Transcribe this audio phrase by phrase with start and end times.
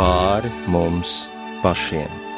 [0.00, 1.28] pāri mums
[1.60, 2.29] pašiem.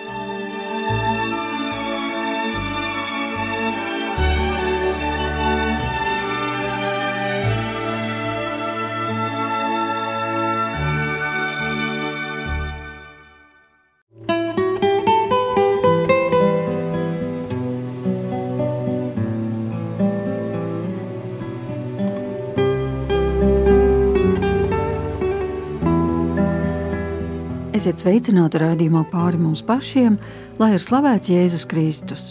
[28.03, 30.17] Esiet sveicināti raidījumā pāri mums pašiem,
[30.59, 32.25] lai ir slavēts Jēzus Kristus.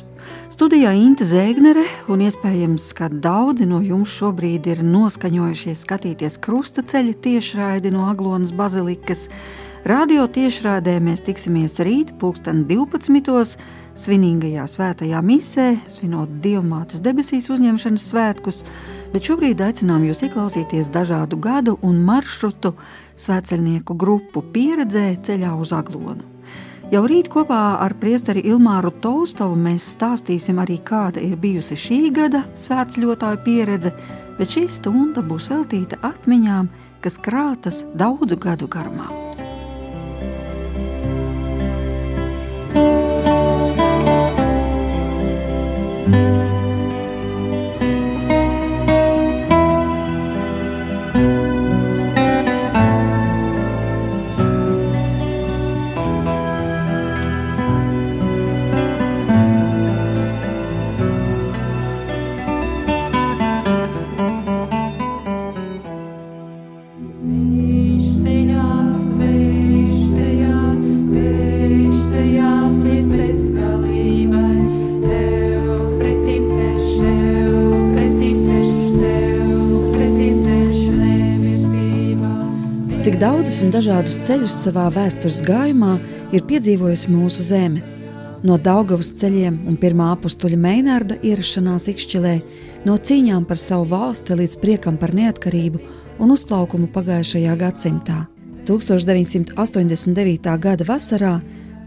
[0.51, 7.15] Studijā Inte Zēgnere, un iespējams, ka daudzi no jums šobrīd ir noskaņojušies skatīties krusta ceļa
[7.23, 9.29] tiešraidi no Aglonas bazilikas.
[9.87, 13.55] Radio tiešraidē mēs tiksimies rīt, pulksten 12.
[13.95, 18.65] svinīgajā svētajā misē, svinot Dievmātes debesīs uzņemšanas svētkus,
[19.11, 22.73] bet šobrīd aicinām jūs ieklausīties dažādu gadu un maršrutu
[23.19, 26.27] svētceļnieku grupu pieredzē ceļā uz Aglonu.
[26.91, 32.43] Jau rīt kopā ar priesteri Ilmāru Taustovu mēs stāstīsim arī, kāda ir bijusi šī gada
[32.59, 33.93] svētceļotāju pieredze,
[34.35, 36.67] bet šī stunda būs veltīta atmiņām,
[36.99, 39.30] kas krātas daudzu gadu garumā.
[83.65, 85.95] Un dažādus ceļus savā vēstures gājumā
[86.33, 87.81] ir piedzīvojusi mūsu zeme.
[88.41, 92.35] No Daugavas ceļiem un pirmā apstuļa Meinārda ierašanās Ikšķilē,
[92.87, 95.81] no cīņām par savu valsti līdz priekam par neatkarību
[96.23, 98.23] un uzplaukumu pagājušajā gadsimtā.
[98.65, 100.57] 1989.
[100.65, 101.35] gada vasarā,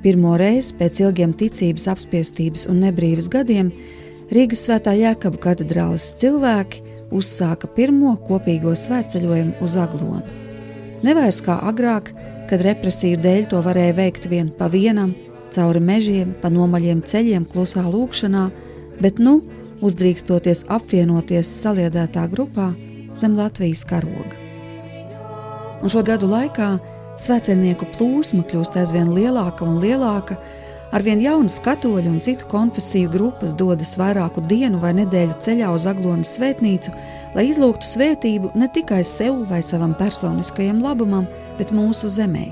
[0.04, 3.72] pirmo reizi pēc ilgiem ticības apspiestības un nebrīvas gadiem,
[4.30, 10.43] Rīgas svētā Jēkaba katedrāles cilvēki uzsāka pirmo kopīgo svētceļojumu uz Aglonu.
[11.04, 12.14] Nevairs kā agrāk,
[12.48, 15.12] kad represiju dēļ to varēja veikt vien pa vienam,
[15.52, 18.44] cauri mežiem, pa nomaļiem ceļiem, klusā lūkšanā,
[19.02, 19.34] bet nu,
[19.84, 22.70] uzdrīkstoties apvienoties saliedētā grupā
[23.12, 24.40] zem Latvijas karoga.
[25.84, 26.70] Un šo gadu laikā
[27.20, 30.38] svētceļnieku plūsma kļūst aizvien lielāka un lielāka,
[30.94, 36.36] Arvien jaunas katoļu un citu konfesiju grupas dodas vairāku dienu vai nedēļu ceļā uz Aglonas
[36.36, 36.92] svētnīcu,
[37.34, 41.26] lai izlūgtu svētību ne tikai sev vai savam personiskajam labumam,
[41.58, 42.46] bet mūsu zemē.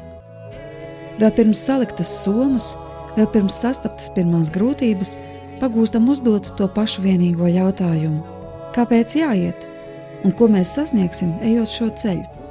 [1.23, 2.73] Vēl pirms saliktas somas,
[3.15, 5.15] vēl pirms sastaptas pirmās grūtības,
[5.63, 8.27] pagūstam uzdot to pašu vienīgo jautājumu:
[8.75, 9.71] kāpēc jāiet
[10.27, 12.42] un ko mēs sasniegsim, ejot šo ceļu?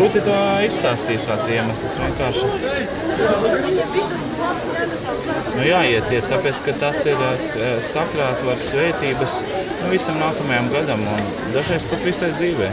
[0.00, 2.46] Grūti to izstāstīt, kāds iemesls vienkārši.
[5.56, 11.04] Nu, jāiet, iet, tāpēc, ka tas ir eh, sakrāt var svētības nu, visam nākamajam gadam
[11.04, 12.70] un dažreiz pat visai dzīvē.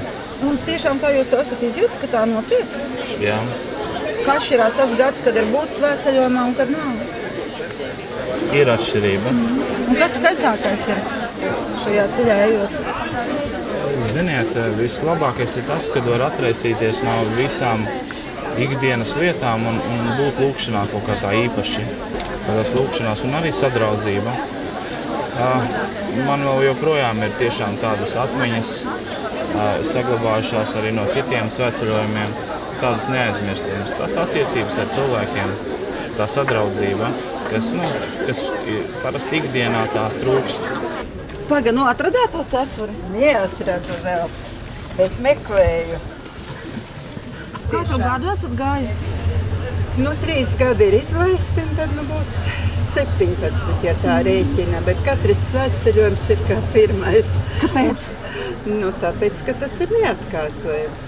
[0.47, 2.77] Un tiešām tā jūs to esat izjūtis, ka tā notiek?
[3.19, 3.41] Jā.
[4.23, 7.01] Kā atšķirās tas gads, kad ir būt svētceļojumā un kad nav?
[8.55, 9.33] Ir atšķirība.
[9.33, 9.59] Mm.
[9.87, 11.03] Un kas skaistākais ir
[11.83, 12.96] šajā ceļā ejot?
[14.17, 17.83] Ziniet, vislabākais ir tas, kad var atraisīties no visām
[18.57, 21.83] ikdienas lietām un, un būt lūkšanā kaut kā tā īpaši.
[22.47, 24.33] Tādās lūkšanās un arī sadraudzība.
[26.25, 28.73] Man vēl joprojām ir tiešām tādas atmiņas,
[29.91, 32.33] saglabājušās arī no citiem svētceļojumiem,
[32.81, 33.93] tādas neaizmirstamas.
[34.01, 35.57] Tās attiecības ar cilvēkiem,
[36.17, 37.13] tā sadraudzība,
[37.53, 37.93] kas, nu,
[38.25, 38.47] kas
[39.05, 40.96] parasti ikdienā tā trūkst.
[41.47, 42.95] Pagaidām, nu atradāt to cepuri?
[43.13, 44.27] Neatradu vēl,
[44.97, 45.99] bet meklēju.
[47.71, 49.13] Kā tu gadu esat gājusi?
[49.97, 52.35] Nu, trīs gadi ir izlaisti, un tad nu, būs
[52.91, 54.83] 17, ja tā rēķina.
[54.85, 57.31] Bet katrs svētceļojums ir kā pirmais.
[57.63, 58.05] Kāpēc?
[58.67, 61.05] Nu, tāpēc, ka tas ir neatkārtojams.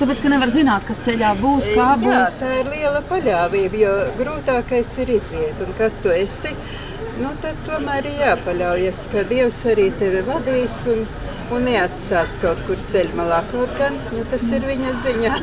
[0.00, 2.10] Tāpēc, ka nevar zināt, kas ceļā būs, kā būs.
[2.10, 5.60] Jā, tā ir liela paļāvība, jo grūtākais ir iziet.
[5.62, 6.54] Un kad tu esi,
[7.20, 11.04] nu, tad tomēr ir jāpaļaujas, ka Dievs arī tevi vadīs un,
[11.54, 13.42] un neatstās kaut kur ceļmalā.
[13.52, 15.34] Kaut gan nu, tas ir viņa ziņā.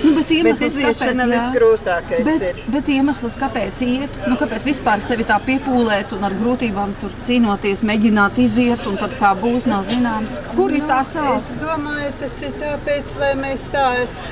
[0.00, 2.60] Nu, bet Bet iemesls, iziešana kāpēc, visgrūtākais Bet, ir.
[2.72, 7.82] bet iemesls, kāpēc iet, nu, kāpēc vispār sevi tā piepūlēt un ar grūtībām tur cīnoties,
[7.90, 11.50] mēģināt iziet, un tad kā būs, nav zināms, kur ir tā Es sāls.
[11.60, 13.86] domāju, tas ir tāpēc, lai mēs tā,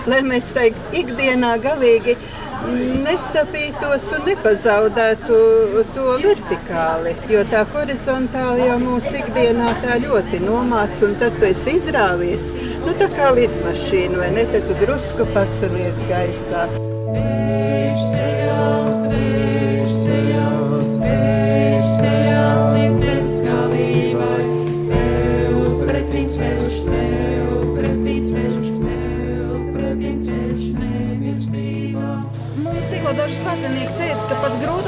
[0.09, 0.71] lai mēs tā
[1.03, 2.17] ikdienā galīgi
[3.05, 5.39] nesapītos un nepazaudētu
[5.95, 7.15] to vertikāli.
[7.33, 12.53] Jo tā horizontāli jau mūsu ikdienā tā ļoti nomāca, un tad tu esi izrāvies.
[12.85, 14.47] Nu, tā kā lidmašīna, vai ne?
[14.53, 16.69] Tad tu drusku pacelies gaisā.
[17.09, 17.68] Mums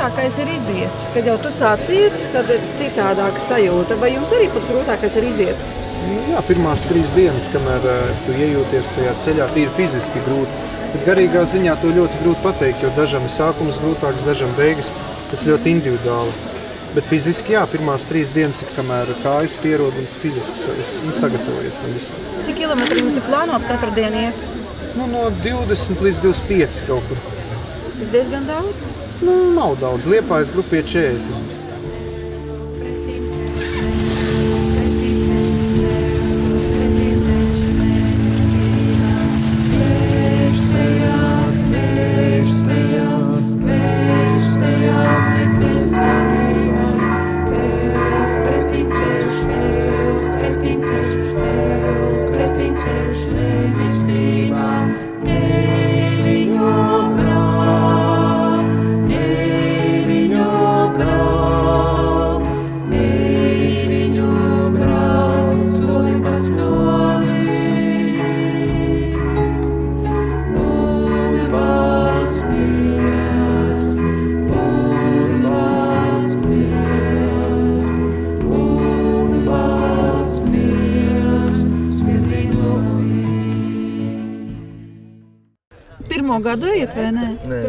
[0.00, 1.02] grūtākais ir iziet.
[1.12, 3.98] Kad jau tu sāc iet, tad ir citādāka sajūta.
[4.00, 5.64] Vai jums arī pats grūtākais ir iziet?
[6.30, 10.68] Jā, pirmās trīs dienas, kamēr uh, tu iejūties tajā ceļā, ir fiziski grūti.
[10.94, 14.88] Bet garīgā ziņā to ļoti grūti pateikt, jo dažam ir sākums grūtāks, dažam beigas.
[15.28, 16.32] Tas ļoti individuāli.
[16.94, 21.92] Bet fiziski, jā, pirmās trīs dienas ir kamēr kājas pierod un fiziski nu, sagatavojies tam
[21.98, 22.24] visam.
[22.48, 24.46] Cik kilometri jums ir plānots katru dienu iet?
[24.96, 27.20] Nu, no 20 līdz 25 kaut kur.
[28.00, 28.89] Tas diezgan daudz.
[29.20, 30.08] Nu, nav daudz.
[30.08, 31.59] Liepājas grupie 40.
[86.44, 87.30] Gadu vai ne?
[87.50, 87.62] Nē,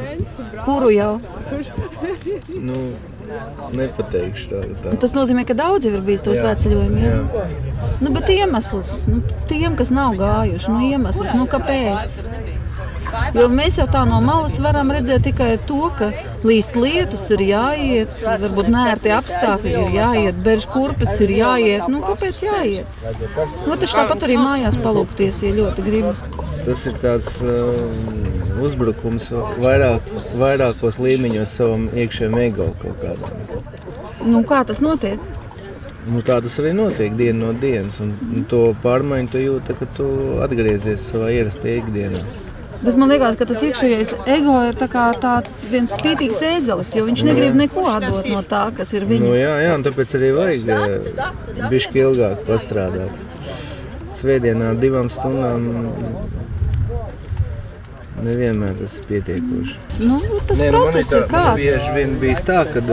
[0.65, 1.13] Kuru jau?
[2.67, 2.77] nu,
[3.75, 4.77] nepateikšu tādu.
[4.83, 4.95] Tā.
[5.03, 7.43] Tas nozīmē, ka daudz jau ir bijis to svētceļojumu.
[8.03, 9.21] Nu, bet iemesls, nu,
[9.51, 12.19] tiem, kas nav gājuši, nu, iemesls, nu, kāpēc?
[13.35, 16.11] Jo mēs jau tā no malas varam redzēt tikai to, ka
[16.47, 21.87] līst lietus ir jāiet, varbūt nērti apstākļi ir jāiet, beržu kurpes ir jāiet.
[21.91, 23.01] Nu, kāpēc jāiet?
[23.67, 26.23] Nu, taču tāpat arī mājās palūkties, ja ļoti gribas.
[26.63, 28.30] Tas ir tāds uh,
[28.67, 29.31] uzbrukums
[29.61, 30.09] vairāk,
[30.39, 33.37] vairākos līmeņos savam iekšējam ego kaut kādam.
[34.21, 35.21] Nu, kā tas notiek?
[36.09, 39.91] Nu, tā tas arī notiek dienu no dienas, un un to pārmaiņu tu jūti, kad
[39.97, 40.07] tu
[40.41, 42.21] atgriezies savā ierastajā ikdienā.
[42.81, 44.87] Bet man liekas, ka tas iekšējais ego ir tā
[45.21, 49.27] tāds viens spītīgs ēzelis, jo viņš negrib neko atdot no tā, kas ir viņa.
[49.27, 53.21] Nu, jā, jā, un tāpēc arī vajag bišķi ilgāk pastrādāt.
[54.17, 55.69] Svētdienā ar divām stundām
[58.25, 59.75] nevienmēr tas ir pietiekoši.
[60.07, 61.61] Nu, tas Nē, nu, process tā- ir kāds.
[61.61, 62.83] Bieži vien bijis tā, ka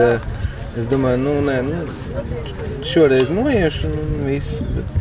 [0.79, 1.83] es domāju, nu, nē, nu,
[2.85, 4.59] šoreiz noiešu un viss.
[4.75, 4.99] Bet,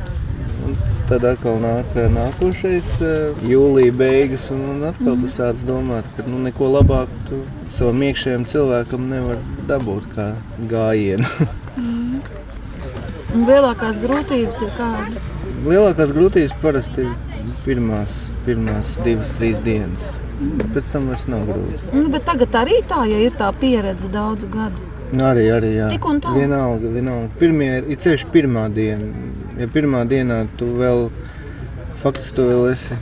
[0.67, 0.77] un
[1.09, 6.41] tad atkal nāk nākošais eh, jūlija beigas, un, un atkal tu sāc domāt, ka nu,
[6.45, 7.43] neko labāku tu
[7.73, 9.41] savam iekšējam cilvēkam nevar
[9.71, 10.33] dabūt kā
[10.73, 11.29] gājienu.
[13.35, 15.33] Un lielākās grūtības ir kādas.
[15.69, 17.11] Lielākās grūtības parasti ir
[17.69, 20.11] pirmās, pirmās divas, trīs dienas.
[20.39, 21.89] Bet pēc tam vairs nav grūti.
[21.93, 24.85] Nu, bet tagad arī tā, ja ir tā pieredze daudzu gadu.
[25.09, 25.89] Nu, Arī, arī jā.
[25.95, 26.35] Tik un tā.
[26.37, 27.31] Vienalga, vienalga.
[27.41, 29.09] Pirmie ir ceļš pirmā diena.
[29.59, 31.07] Ja pirmā dienā tu vēl,
[32.03, 32.99] faktiski tu vēl esi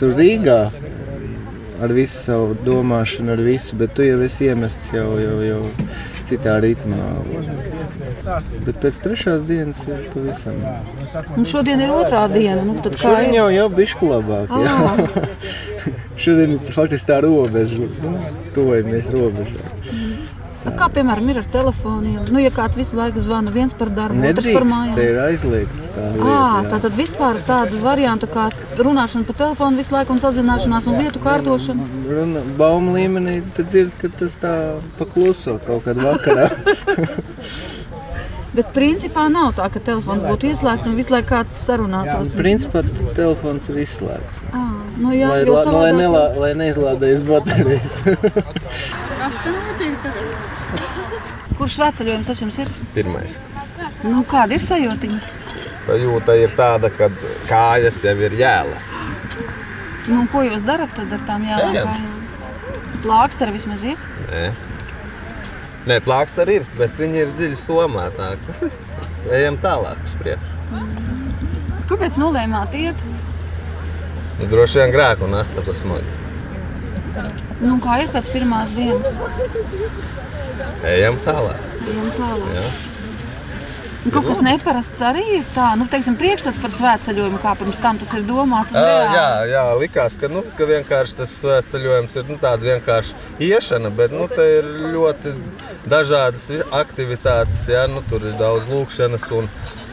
[0.00, 0.60] tur Rīgā
[1.80, 5.60] ar visu savu domāšanu, ar visu, bet tu jau esi iemests jau, jau, jau
[6.28, 7.00] citā ritmā.
[8.66, 10.58] Bet pēc trešās dienas ir pavisam.
[11.36, 12.62] Un šodien ir otrā diena.
[12.66, 13.38] Nu, tad kā Šodien ir?
[13.40, 14.52] jau jau bišku labāk.
[14.60, 15.08] Jā.
[16.24, 17.88] Šodien ir faktiski tā robeža.
[18.04, 18.16] Nu,
[18.56, 19.70] tuvojamies robežai.
[20.60, 22.18] Nu, Kā piemēram ir ar telefoniem?
[22.28, 24.92] Nu, ja kāds visu laiku zvana viens par darbu, otrs par Nedrīkst, mājām.
[24.98, 26.26] te ir aizliegts tā lieta.
[26.26, 26.64] À, jā.
[26.68, 28.44] tā tad vispār tādu variantu kā
[28.76, 31.88] runāšana pa telefonu visu laiku un sazināšanās un lietu kārtošana.
[32.12, 34.54] Runa baumu līmenī, tad dzird, ka tas tā
[35.00, 36.50] pakluso kaut kad vakarā.
[38.50, 42.32] Bet principā nav tā, ka telefons būtu ieslēgts un visu laiku kāds sarunātos.
[42.38, 42.82] Principā
[43.14, 44.40] telefons ir izslēgts.
[44.50, 44.64] À,
[44.98, 47.94] nu jā, lai, la, lai, nelā, lai neizlādējas baterijas.
[51.60, 52.68] Kurš svētceļojums tas jums ir?
[52.94, 53.36] Pirmais.
[54.02, 55.18] Nu, kāda ir sajūtiņa?
[55.84, 57.10] Sajūta ir tāda, ka
[57.48, 58.90] kājas jau ir jēlas.
[60.08, 62.08] Nu, ko jūs darat tad ar tām jēlām?
[63.04, 63.98] Plāksteri vismaz ir.
[64.26, 64.42] Nē,
[65.88, 68.10] Nē plāksts arī ir, bet viņi ir dziļi somā.
[68.16, 68.70] tā ka
[69.38, 70.56] Ejam tālāk uz priekšu.
[71.90, 73.04] Kāpēc nolēmāt iet?
[74.38, 76.18] Nu, droši vien grēku un astapa smagi.
[77.60, 79.10] Nu, kā ir pēc pirmās dienas?
[80.88, 81.66] Ejam tālāk.
[81.90, 82.54] Ejam tālāk.
[82.56, 82.68] Jā.
[84.00, 87.98] Un kaut kas neparasts arī ir tā, nu, teiksim, priekšstats par svētceļojumu, kā pirms tam
[88.00, 88.72] tas ir domāts.
[88.72, 89.16] reāli.
[89.18, 91.34] Jā, jā, likās, ka, nu, ka vienkārši tas
[91.68, 93.12] ceļojums ir nu, tāda vienkārši
[93.50, 95.34] iešana, bet nu, te ir ļoti
[95.92, 97.66] dažādas vi- aktivitātes.
[97.68, 99.50] Jā, nu, tur ir daudz lūkšanas, un,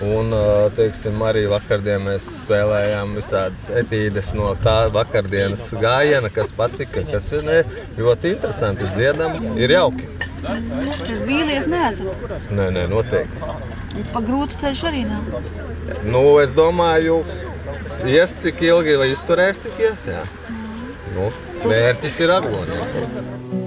[0.08, 0.32] un
[0.78, 7.44] teiksim, arī vakardien mēs spēlējām visādas etīdes no tā vakardienas gājiena, kas patika, kas ir
[7.44, 7.60] ne,
[8.00, 8.88] ļoti interesanti.
[8.96, 10.08] Dziedam, ir jauki.
[10.48, 12.28] Tas vīlies neesat.
[12.56, 13.77] Nē, nē, noteikti.
[14.14, 15.32] Pa grūtu ceļš arī nav.
[16.08, 17.22] Nu, es domāju,
[18.08, 20.08] ies cik ilgi vai izturēs, tik ies.
[20.12, 20.24] Jā.
[21.16, 21.32] Nu,
[21.66, 23.67] mērķis ir aglonīt.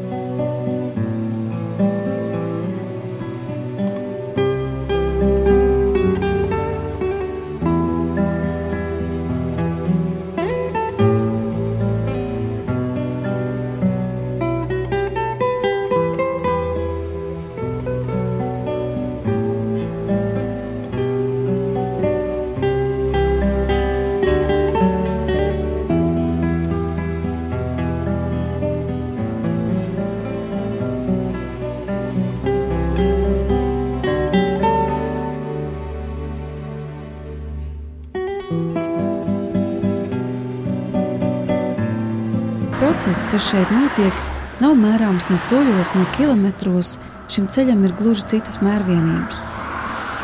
[43.10, 44.18] Process, kas šeit notiek,
[44.62, 46.92] nav mērāms ne soļos, ne kilometros.
[47.26, 49.40] Šim ceļam ir gluži citas mērvienības.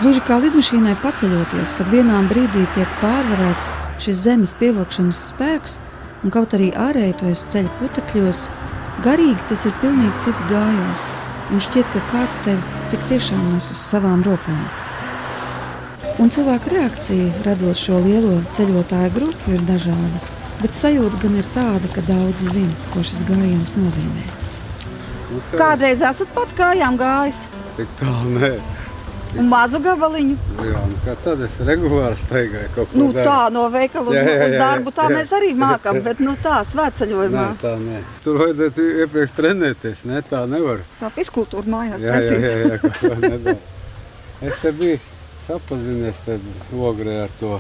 [0.04, 3.66] Gluži kā lidmašīnai paceļoties, kad vienā brīdī tiek pārvarēts
[4.04, 5.80] šis zemes pievilkšanas spēks,
[6.22, 8.44] un kaut arī ārēji to es ceļu putekļos,
[9.02, 11.10] garīgi tas ir pilnīgi cits gājums,
[11.50, 14.62] un šķiet, ka kāds tevi tik tiešām nes uz savām rokām.
[16.22, 20.35] Un cilvēku reakcija, redzot šo lielo ceļotāju grupu, ir dažāda.
[20.62, 24.24] Bet sajūta gan ir tāda, ka daudzi zina, ko šis gājiens nozīmē.
[25.52, 27.42] Kādreiz esat pats kājām gājis
[27.76, 28.50] Tik tālu nē.
[29.36, 30.36] un mazu gabaliņu.
[30.64, 33.26] Jā, nu kā tad es regulāri staigāju kaut ko Nu, daru.
[33.26, 35.16] tā no veikala uz, Jā, jā, uz jā, darbu tā jā.
[35.18, 37.44] mēs arī mākam, bet nu, tā svētceļojumā.
[37.50, 38.00] Nē, tā nē.
[38.24, 40.80] Tur vajadzētu iepriekš trenēties, ne tā nevar.
[41.02, 42.48] Tā fiskultūra mājās Jā, jā, taisīt.
[42.48, 43.58] jā, jā, kaut ko nedara.
[44.46, 44.96] Es te biju
[45.46, 47.58] sapazinies tad ogrē ar to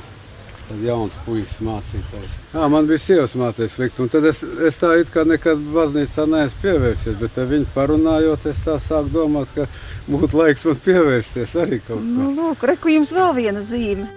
[0.68, 2.36] tad jauns puisis mācītājs.
[2.54, 6.26] Jā, man bija sievas mācītājs likt, un tad es, es tā it kā nekad baznīcā
[6.32, 9.68] neesmu pievērsies, bet ar viņu parunājot, es tā sāku domāt, ka
[10.10, 12.14] būtu laiks man pievērsties arī kaut kā.
[12.18, 14.10] Nu, lūk, reku jums vēl viena zīme.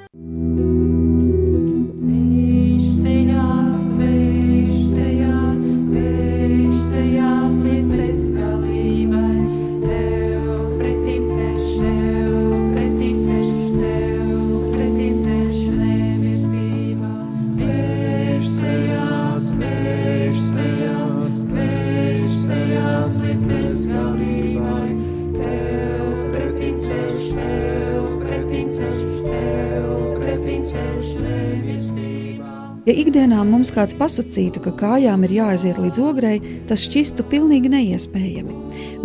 [32.90, 38.56] Ja ikdienā mums kāds pasakītu, ka kājām ir jāaiziet līdz ogrei, tas šķistu pilnīgi neiespējami.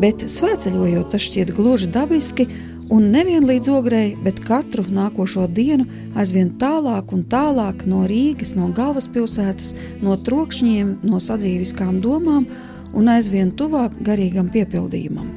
[0.00, 2.46] Bet svētceļojot, tas šķiet gluži dabiski,
[2.88, 5.84] un nevien līdz ogrei, bet katru nākošo dienu
[6.16, 12.48] aizvien tālāk un tālāk no Rīgas, no galvaspilsētas, no trokšņiem, no sadzīviskām domām
[12.96, 15.28] un aizvien tuvāk garīgam piepildījumam.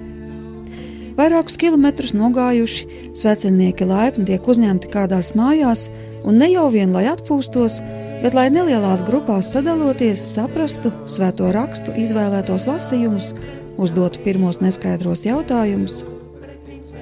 [1.20, 2.88] Vairākus kilometrus nogājuši,
[3.18, 5.90] sveceļnieki laipni tiek uzņemti kādās mājās,
[6.24, 7.82] un ne jau vien lai atpūstos,
[8.24, 13.34] bet lai nelielās grupās sadaloties, saprastu svēto rakstu, izvēlētos lasījumus,
[13.78, 16.04] uzdotu pirmos neskaidros jautājumus.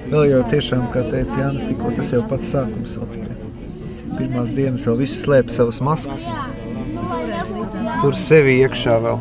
[0.06, 2.94] Vēl jau tiešām, kā teica Jānis, tikko tas jau pats sākums.
[3.00, 3.38] Vēl tikai.
[4.16, 6.28] Pirmās dienas vēl visi slēp savas maskas.
[8.00, 9.18] Tur sevi iekšā vēl.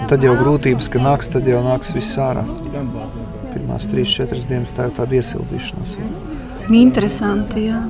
[0.00, 2.46] Un tad jau grūtības, ka nāks, tad jau nāks viss ārā.
[3.52, 5.96] Pirmās trīs, četras dienas tā ir tāda iesildīšanās.
[6.80, 7.82] Interesanti, jā.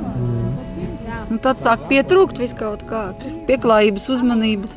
[1.26, 3.09] Nu, tad sāk pietrūkt vis kaut kā.
[3.49, 4.76] Pieklājības, uzmanības,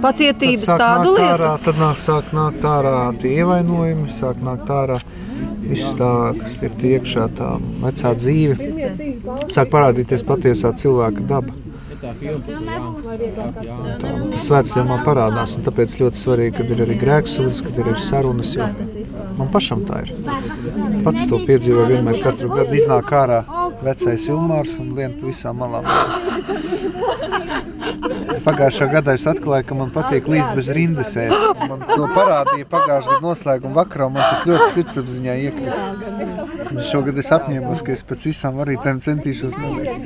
[0.00, 1.30] pacietības, tādu lietu.
[1.34, 5.00] Ārā, tad nāk, sāk nākt ārā tie ievainojumi, sāk nākt ārā
[5.70, 7.54] viss tā, kas ir tie iekšā, tā
[7.84, 8.70] vecā dzīve.
[9.52, 11.56] Sāk parādīties patiesā cilvēka daba.
[12.00, 12.14] Tā,
[14.00, 18.54] tas svētceļā parādās, un tāpēc ļoti svarīgi, kad ir arī grēksūdzes, kad ir arī sarunas.
[18.56, 18.70] Jo
[19.40, 20.10] Man pašam tā ir.
[21.04, 23.38] Pats to piedzīvoju vienmēr, katru gadu iznāk ārā
[23.84, 25.88] vecais Ilmārs un lien pa visām malām.
[28.44, 31.60] Pagājušā gadā es atklāju, ka man patīk līdz bez rindas ēst.
[31.60, 35.80] Man to parādīja pagājušā gada noslēguma vakarā, un man tas ļoti sirdsapziņā iekrita.
[36.70, 39.98] Un šogad es apņēmos, ka es pēc visām arī tam centīšos nelīst.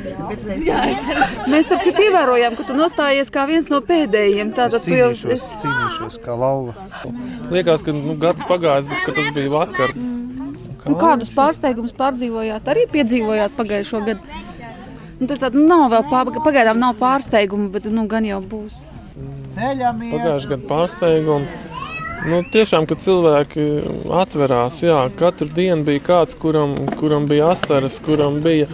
[1.52, 4.54] Mēs ar citu ievērojām, ka tu nostājies kā viens no pēdējiem.
[4.56, 6.74] Tātad Es tu jau cīnīšos, cīnīšos kā lauva.
[7.54, 9.94] Liekas, ka nu, gads pagājis, bet ka tas bija vakar.
[10.84, 14.40] Un kādus pārsteigumus pārdzīvojāt, arī piedzīvojāt pagājušo gadu?
[15.20, 18.82] Nu, tas tād, nav vēl pār, pagaidām nav pārsteigumu, bet nu, gan jau būs.
[19.54, 21.62] Pagājušajā gadā pārsteigumi.
[22.24, 23.64] Nu, tiešām, kad cilvēki
[24.16, 28.68] atverās, jā, katru dienu bija kāds, kuram, kuram bija asaras, kuram bija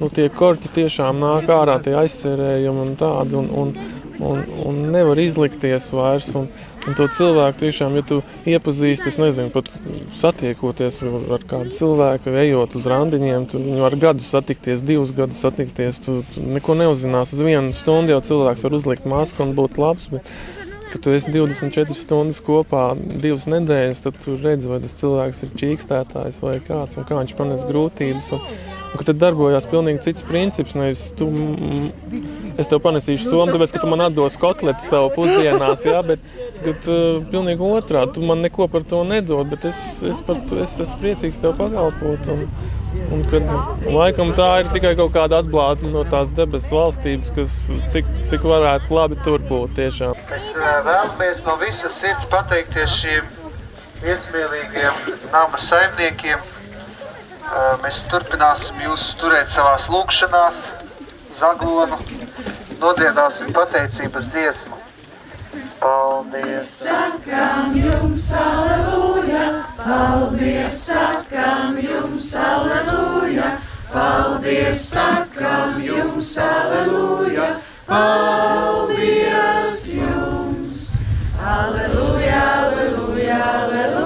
[0.00, 3.38] nu, tie korķi, tiešām nāk ārā tie aizsērējumi un tādi.
[3.38, 3.70] Un, un,
[4.18, 6.32] un, un nevar izlikties vairs.
[6.38, 6.48] Un,
[6.86, 9.70] un to cilvēku tiešām, ja tu iepazīsti, es nezinu, pat
[10.18, 16.20] satiekoties ar kādu cilvēku, ejot uz randiņiem, tu var gadu satikties, divus gadus satikties, tu,
[16.34, 17.34] tu neko neuzinās.
[17.34, 20.08] Uz vienu stundu jau cilvēks var uzlikt masku un būt labs.
[20.12, 20.30] Bet,
[20.92, 25.54] kad tu esi 24 stundas kopā, divas nedēļas, tad tu redzi, vai tas cilvēks ir
[25.60, 28.30] čīkstētājs vai kāds, un kā viņš panes grūtības.
[28.36, 28.44] Un,
[29.02, 30.76] un tad darbojās pilnīgi cits princips.
[30.78, 35.84] Nevis tu, mm, es tev panesīšu somu, tāpēc, ka tu man atdos kotleti savu pusdienās,
[35.88, 36.24] jā, bet,
[36.64, 40.60] bet uh, pilnīgi otrā, tu man neko par to nedod, bet es, es, par to,
[40.64, 42.34] es esmu priecīgs tev pakalpot.
[42.34, 42.48] Un,
[43.12, 43.44] Un kad
[43.92, 47.56] laikam tā ir tikai kaut kāda atblāzma no tās debesu valstības, kas
[47.92, 50.16] cik, cik varētu labi tur būt tiešām.
[50.30, 53.28] Mēs eh, vēlamies no visas sirds pateikties šiem
[54.02, 56.55] viesmīlīgiem nama saimniekiem.
[57.46, 60.64] Eh, Mēs turpināsim jūs turēt savās lūkšanās,
[61.38, 61.98] zaglonu,
[62.80, 64.78] nodziedāsim pateicības dziesmu.
[65.78, 66.72] Paldies!
[66.82, 69.44] Sakām jums, aleluja,
[69.78, 73.52] paldies, sakām jums, aleluja,
[73.92, 77.52] paldies, sakām jums, aleluja,
[77.86, 80.74] paldies jums.
[81.46, 84.05] Aleluja, aleluja, aleluja,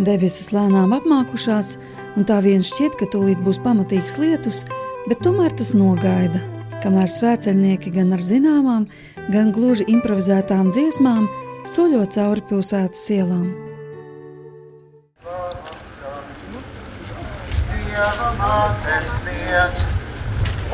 [0.00, 1.74] Debesis lēnām apmākušās,
[2.16, 4.62] un tā vien šķiet, ka tūlīt būs pamatīgs lietus,
[5.10, 6.40] bet tomēr tas nogaida,
[6.80, 8.86] kamēr svēceļnieki gan ar zināmām,
[9.28, 11.26] gan gluži improvizētām dziesmām
[11.68, 13.44] soļo cauri pilsētas ielām.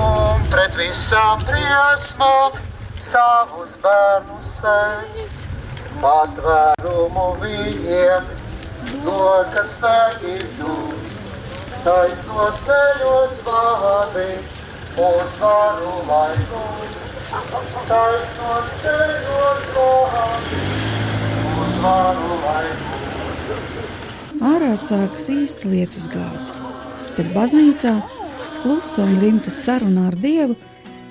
[0.07, 2.63] Un pret visām briesmām
[3.11, 5.47] savus bērnus sēdz.
[5.99, 8.36] Patvērumu viņiem
[9.05, 11.07] dod, kad spēki zūd,
[11.85, 14.29] taisos ceļos vādi,
[14.97, 16.63] uzvaru laiku.
[17.91, 20.61] Taisos ceļos vādi,
[21.65, 23.01] uzvaru laiku.
[24.47, 26.55] Ārā sākas īsta lietus gāze,
[27.17, 27.95] bet baznīcā
[28.63, 30.59] klusa un rimta saruna ar Dievu,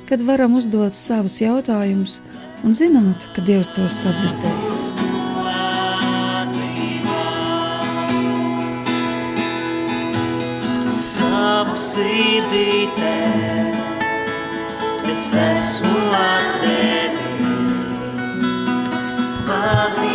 [0.09, 2.19] kad varam uzdot savus jautājumus
[2.63, 4.54] un zināt, ka Dievs tos sadzirdēs.
[11.75, 13.75] Savu sirdī tev.
[15.11, 17.83] Es esmu atdevis
[19.47, 20.14] mani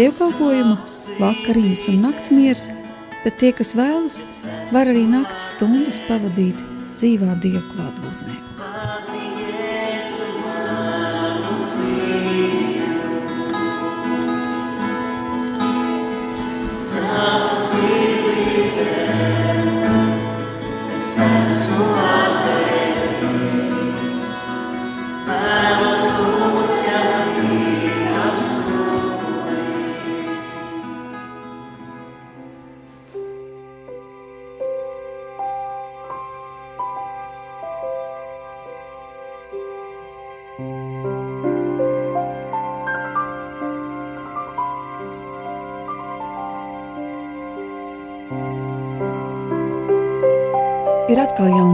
[0.00, 0.78] dievkalpojuma
[1.20, 2.68] vakariņas un nakts miers,
[3.20, 4.22] bet tie, kas vēlas,
[4.72, 6.62] var arī naktas stundas pavadīt
[6.94, 8.09] dzīvā Dieva klātbūtnē.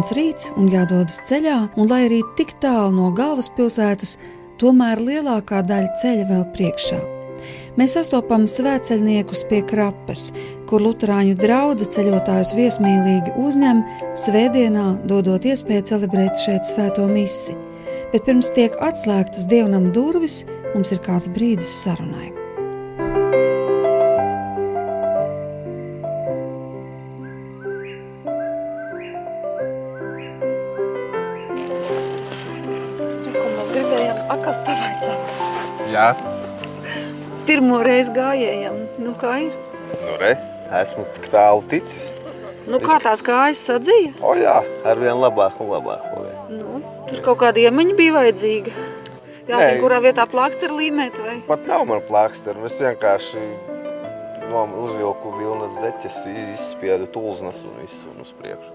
[0.06, 4.18] Jauns rīts un jādodas ceļā, un lai arī tik tālu no galvaspilsētas,
[4.58, 6.98] tomēr lielākā daļa ceļa vēl priekšā.
[7.76, 10.32] Mēs sastopam svētceļniekus pie krapes,
[10.68, 13.82] kur Lutāņu drauga ceļotājus viesmīlīgi uzņem
[14.14, 17.56] svētdienā, dodot iespēju celebrēt šeit svēto misi.
[18.12, 22.35] Bet pirms tiek atslēgtas dievnam durvis, mums ir kāds brīdis sarunai.
[37.76, 39.56] Pirmo reizi gājējām, nu kā ir?
[40.00, 40.30] nu re,
[40.78, 42.06] esmu tik tālu ticis.
[42.64, 44.14] Nu kā tās kājas sadzīja?
[44.24, 46.06] O jā, ar vien labāk un labāk.
[46.48, 46.78] Nu,
[47.10, 48.72] tur kaut kāda iemaņa bija vajadzīga.
[49.50, 49.82] Jāzina, Nē.
[49.82, 51.36] kurā vietā plāksteri līmēt vai?
[51.50, 53.44] Pat nav man plāksteri, es vienkārši
[54.56, 56.22] uzvilku vilnas zeķes,
[56.56, 58.72] izspiedu tulznas un viss un uz priekšu.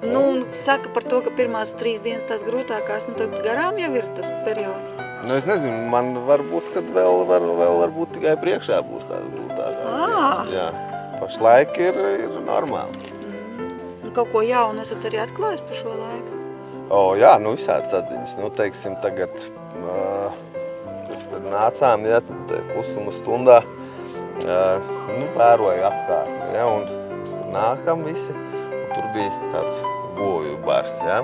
[0.00, 3.90] Nu, un saka par to, ka pirmās trīs dienas tās grūtākās, nu tad garām jau
[3.98, 4.94] ir tas periods.
[5.28, 9.90] Nu, es nezinu, man varbūt, kad vēl, var, vēl varbūt tikai priekšā būs tāda grūtākās
[9.90, 10.06] Ā.
[10.06, 10.54] dienas.
[10.56, 10.68] Jā,
[11.20, 13.12] pašlaik ir, ir normāli.
[14.00, 16.38] Un kaut ko jaunu esat arī atklājis par šo laiku.
[16.90, 18.38] O, jā, nu visādas atziņas.
[18.40, 19.36] Nu, teiksim, tagad
[19.84, 20.32] uh,
[21.10, 22.22] mēs tad nācām, ja,
[22.72, 26.88] klusuma stundā, uh, nu, vēroju apkārtni, ja, un
[27.20, 28.59] mēs tur nākam visi, un
[28.92, 29.80] tur bija tāds
[30.18, 31.22] govju bars, ja.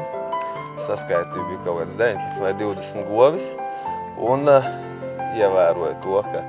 [0.87, 3.51] Saskaitīju bija kaut kāds 19 vai 20 govis,
[4.21, 4.71] un uh,
[5.37, 6.45] ievēroju to, ka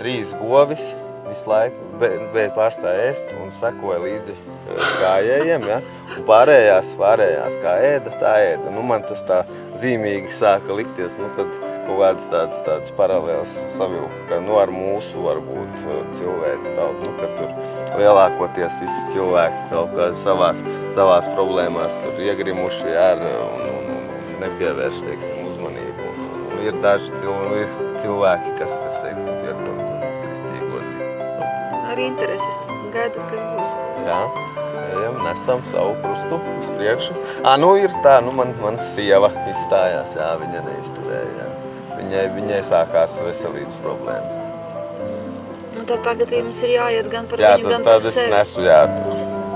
[0.00, 0.90] trīs govis
[1.28, 5.80] visu laiku beidz pārstāja ēst un sekoja līdzi eh, gājējiem, ja?
[6.14, 8.72] un pārējās, pārējās kā ēda, tā ēda.
[8.74, 9.42] Nu, man tas tā
[9.78, 11.52] zīmīgi sāka likties, nu, kad
[11.88, 17.14] kaut kādas tādas, tādas paralēlas savilku, ka nu, ar mūsu varbūt eh, cilvēks tautu, nu,
[17.16, 20.60] ka tur lielākoties visi cilvēki kaut kā savās,
[20.96, 26.12] savās problēmās tur iegrimuši ar un, un, un, un nepievērš, teiksim, uzmanību.
[26.12, 31.10] Un, un, un ir daži cilvēki, cilvēki kas, kas teiksim, pierod to kristīgo dzīvi.
[31.88, 33.76] Arī intereses gaidat, kas būs.
[34.08, 34.22] Jā,
[34.92, 37.16] ejam, nesam savu krustu uz priekšu.
[37.42, 41.47] Ā, nu ir tā, nu man, man sieva izstājās, jā, viņa neizturēja, jā.
[42.08, 44.36] Viņai, viņai sākās veselības problēmas.
[45.76, 48.14] Un tad tagad jums ir jāiet gan par jā, viņu, tad, gan par tad es
[48.16, 48.30] sevi.
[48.32, 48.78] nesu, jā,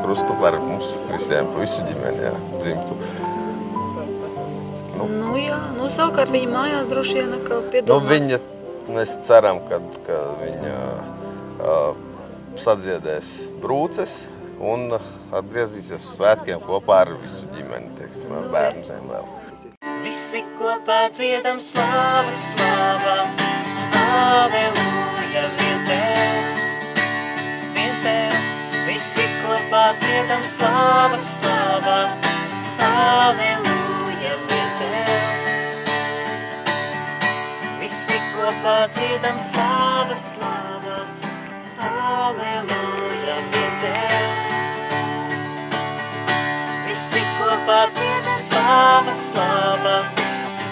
[0.03, 2.99] krustu par mums visiem, pa visu ģimeni, jā, dzimtu.
[5.03, 8.11] Nu jā, nu savukārt viņa mājās droši vien atkal Nu, piedomās.
[8.13, 8.39] viņa,
[8.99, 10.77] mēs ceram, ka, ka viņa
[11.57, 11.97] uh,
[12.61, 13.33] sadziedēs
[13.65, 14.13] brūces
[14.63, 14.93] un
[15.35, 19.33] atgriezīsies uz svētkiem kopā ar visu ģimeni, teiksim, ar bērniem vēl.
[19.83, 23.15] Visi kopā dziedam slavu, slavu,
[23.99, 26.61] aleluja, vien tev,
[27.75, 28.37] vien tev.
[28.87, 31.99] Visi kopā dziedam slavu, slavu,
[32.87, 35.91] aleluja, vien tev.
[37.83, 40.99] Visi kopā dziedam slavu, slavu,
[41.91, 44.31] aleluja, vien tev.
[46.87, 49.97] Visi kopā dziedam slavu, slavu,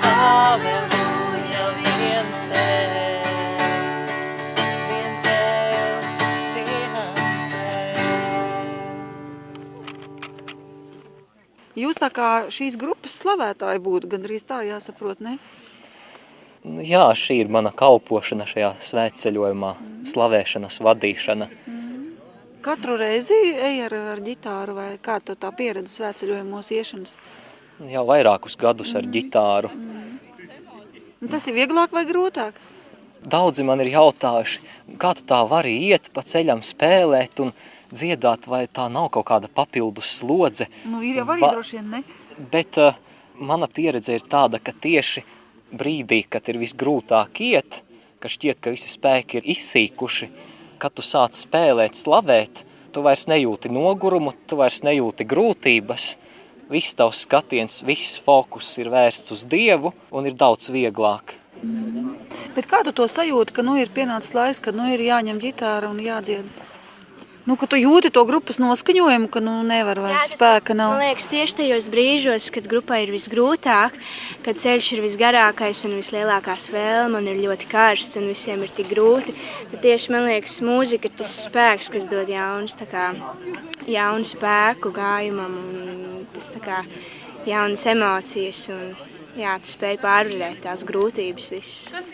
[0.03, 3.25] aleluja, vien tev.
[4.89, 6.09] Vien tev,
[6.57, 7.15] vienam
[11.79, 15.39] Jūs tā kā šīs grupas slavētāji būtu, gandrīz tā jāsaprot, ne?
[16.65, 19.75] Nu, Jā, šī ir mana kalpošana šajā svētceļojumā,
[20.11, 21.47] slavēšanas vadīšana.
[22.61, 27.15] Katru reizi ej ar, ar ģitāru vai kā tev tā pieredze svētceļojumos iešanas?
[27.89, 29.71] Jau vairākus gadus ar ģitāru.
[31.21, 32.59] Un tas ir vieglāk vai grūtāk?
[33.21, 34.61] Daudzi man ir jautājuši,
[35.01, 37.53] kā tu tā vari iet pa ceļam spēlēt un
[37.93, 40.69] dziedāt, vai tā nav kaut kāda papildus slodze.
[40.89, 42.03] Nu, ir jau arī Va- droši vien, ne?
[42.53, 42.97] Bet uh,
[43.37, 45.25] mana pieredze ir tāda, ka tieši
[45.73, 47.83] brīdī, kad ir visgrūtāk iet,
[48.21, 50.31] ka šķiet, ka visi spēki ir izsīkuši,
[50.81, 56.15] kad tu sāc spēlēt, slavēt, tu vairs nejūti nogurumu, tu vairs nejūti grūtības,
[56.71, 61.37] viss tavs skatiens, viss fokus ir vērsts uz Dievu un ir daudz vieglāk.
[62.55, 65.91] Bet kā tu to sajūti, ka nu ir pienācis laiks, kad nu ir jāņem ģitāra
[65.91, 66.49] un jādzied?
[67.49, 70.93] Nu, ka tu jūti to grupas noskaņojumu, ka nu, nevar vairs Jā, spēka nav.
[70.95, 73.97] Man liekas, tieši tajos brīžos, kad grupai ir visgrūtāk,
[74.45, 78.93] kad ceļš ir visgarākais un vislielākās vēlme, un ir ļoti karsts un visiem ir tik
[78.93, 79.35] grūti,
[79.73, 83.09] tad tieši man liekas, mūzika ir tas spēks, kas dod jaunas, tā kā,
[83.89, 86.00] jaunu spēku gājumam un
[86.41, 86.79] tas tā kā
[87.49, 88.87] jaunas emocijas un
[89.37, 92.11] jā, tu spēj pārvarēt tās grūtības visas.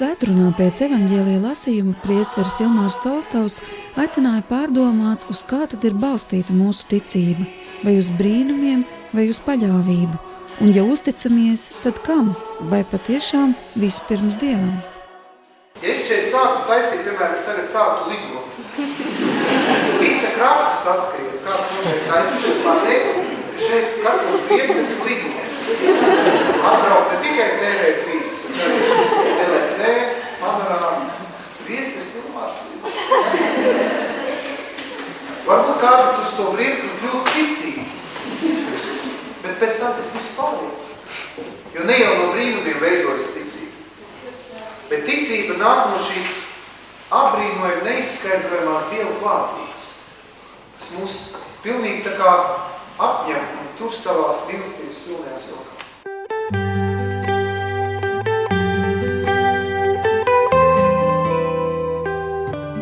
[0.00, 3.58] Svētrunā pēc evaņģēlīja lasījuma priesteris Ilmārs Tolstovs
[4.00, 7.44] aicināja pārdomāt, uz kā tad ir balstīta mūsu ticība,
[7.84, 10.16] vai uz brīnumiem, vai uz paļāvību,
[10.64, 12.30] un ja uzticamies, tad kam,
[12.72, 14.80] vai patiešām vispirms Dievam?
[15.82, 18.56] Ja es šeit sāktu taisīt, piemēram, es tagad sāktu lidot,
[20.00, 23.36] visa krāpta saskrīt, kāds notiek taisīt, pateikt,
[23.68, 25.36] šeit katru priesteris lido.
[25.70, 28.20] Atbraukt ne tikai TV3,
[28.60, 29.59] LFD, panorāma,
[32.66, 32.90] lido.
[35.46, 37.84] Varbūt kādu tu uz to brīdi kļūt ticīgi,
[39.42, 40.86] bet pēc tam tas viss paliek.
[41.74, 43.74] Jo ne jau no brīnumiem veidojas ticība.
[44.90, 46.36] Bet ticība nāk no šīs
[47.14, 49.92] apbrīnojuma neizskaidrojumās Dieva klātības.
[50.78, 51.18] Tas mūs
[51.64, 52.32] pilnīgi tā kā
[53.00, 55.79] apņem un tur savās mīlestības pilnajās rokās.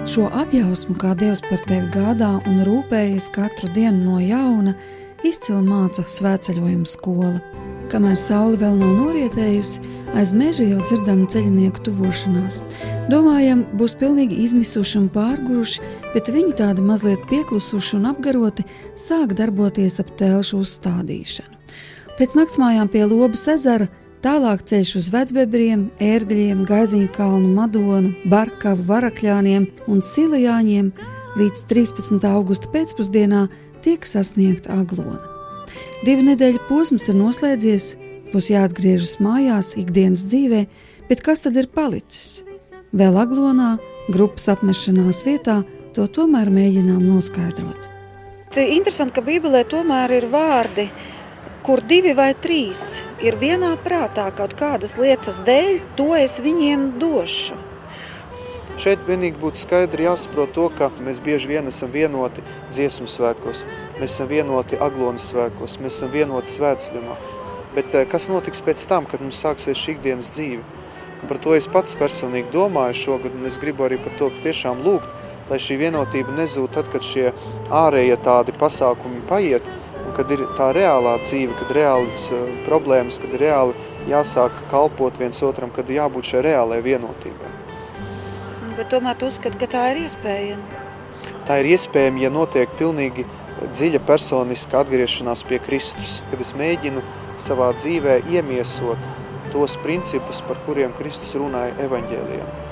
[0.09, 4.73] Šo apjausmu, kā Dievs par tevi gādā un rūpējas katru dienu no jauna,
[5.21, 7.43] izcili māca svētceļojuma skola.
[7.93, 9.83] Kamēr saule vēl nav norietējusi,
[10.17, 12.63] aiz meža jau dzirdama ceļnieku tuvošanās.
[13.13, 15.85] Domājam, būs pilnīgi izmisuši un pārguruši,
[16.17, 18.65] bet viņi tādi mazliet pieklusuši un apgaroti
[18.97, 21.53] sāk darboties ap telšu uzstādīšanu.
[22.17, 29.69] Pēc naktsmājām pie Lobas ezera Tālāk ceļš uz vecbebriem, ērgļiem, gaiziņu kalnu, madonu, barkavu, varakļāniem
[29.87, 30.89] un silajāņiem
[31.39, 32.27] līdz 13.
[32.27, 33.45] augusta pēcpusdienā
[33.85, 35.23] tiek sasniegta aglona.
[36.03, 37.87] Divu nedēļu posms ir noslēdzies,
[38.33, 40.65] būs jāatgriežas mājās ikdienas dzīvē,
[41.07, 42.43] bet kas tad ir palicis?
[42.91, 43.77] Vēl aglonā,
[44.11, 45.61] grupas apmešanās vietā,
[45.95, 47.87] to tomēr mēģinām noskaidrot.
[48.59, 50.89] Interesanti, ka Bībelē tomēr ir vārdi,
[51.69, 57.59] kur divi vai trīs ir vienā prātā kaut kādas lietas dēļ, to es viņiem došu.
[58.81, 63.67] Šeit vienīgi būtu skaidri jāsaprot to, ka mēs bieži vien esam vienoti dziesmu svētkos,
[63.99, 67.17] mēs esam vienoti aglonas svētkos, mēs esam vienoti svētceļumā.
[67.75, 70.65] Bet eh, kas notiks pēc tam, kad mums sāksies šī ikdienas dzīve?
[71.29, 75.13] Par to es pats personīgi domāju šogad, un es gribu arī par to tiešām lūgt,
[75.53, 77.35] lai šī vienotība nezūd tad, kad šie
[77.69, 79.69] ārējie tādi pasākumi paiet,
[80.19, 85.41] kad ir tā reālā dzīve, kad reālas uh, problēmas, kad ir reāli jāsāk kalpot viens
[85.47, 87.55] otram, kad jābūt šai reālajai vienotībai.
[88.79, 90.85] Bet tomēr tu uzskati, ka tā ir iespējama.
[91.49, 93.25] Tā ir iespējama, ja notiek pilnīgi
[93.63, 97.03] dziļa personiska atgriešanās pie Kristus, kad es mēģinu
[97.41, 99.11] savā dzīvē iemiesot
[99.53, 102.68] tos principus, par kuriem Kristus runāja evaņģēlijā.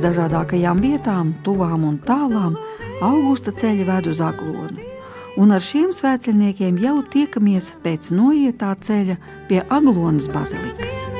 [0.00, 2.56] Visdažādākajām vietām, tuvām un tālām,
[3.04, 4.88] augusta ceļi ved uz aglonu.
[5.40, 11.19] Un ar šiem svētceļniekiem jau tiekamies pēc noietā ceļa pie Aglonas bazilikas.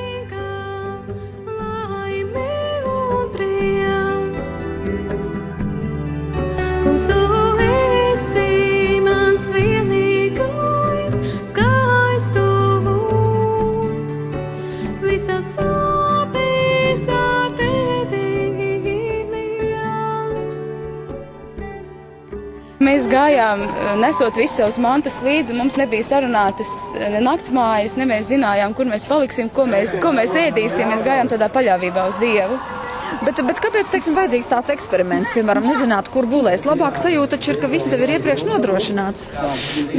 [23.10, 25.56] Gājām, eh, nesot visu savus mantas līdzi.
[25.58, 30.14] Mums nebija sarunātas eh, ne naktsmājas, ne mēs zinājām, kur mēs paliksim, ko mēs, ko
[30.16, 30.90] mēs ēdīsim.
[30.90, 32.60] Mēs gājām tādā paļāvībā uz Dievu.
[33.20, 35.32] Bet, bet kāpēc teiksim, vajadzīgs tāds eksperiments?
[35.34, 36.62] Piemēram, nezināt, kur gulēs.
[36.64, 39.26] Labāk sajūta taču ir, ka viss jau ir iepriekš nodrošināts.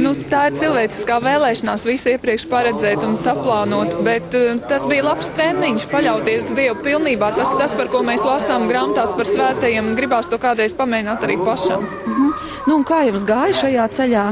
[0.00, 5.30] Nu, tā ir cilvēciskā vēlēšanās visu iepriekš paredzēt un saplānot, bet uh, tas bija labs
[5.36, 7.30] treniņš paļauties uz Dievu pilnībā.
[7.38, 11.86] Tas, tas par ko mēs lasām grāmatās par svētajiem, gribās to kādreiz pamēģināt arī pašam.
[11.86, 12.51] Mhm.
[12.68, 14.24] Nu, kā jums gāja šajā ceļā?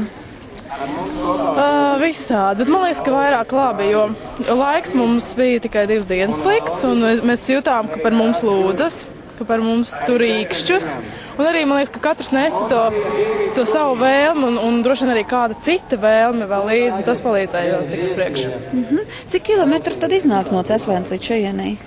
[0.71, 4.05] Uh, visādi, bet man liekas, ka vairāk labi, jo
[4.55, 9.01] laiks mums bija tikai divas dienas slikts, un mēs- jutām, ka par mums lūdzas,
[9.37, 10.87] ka par mums tur īkšķus.
[11.37, 12.81] Un arī man liekas, ka katrs nesa to,
[13.57, 17.21] to savu vēlmu, un, un droši vien arī kāda cita vēlme vēl līdzi, un tas
[17.21, 18.49] palīdzēja tikt priekšu.
[18.71, 19.05] Mhm.
[19.27, 21.77] Cik kilometru tad iznāk no Cēsvēns līdz šejienei?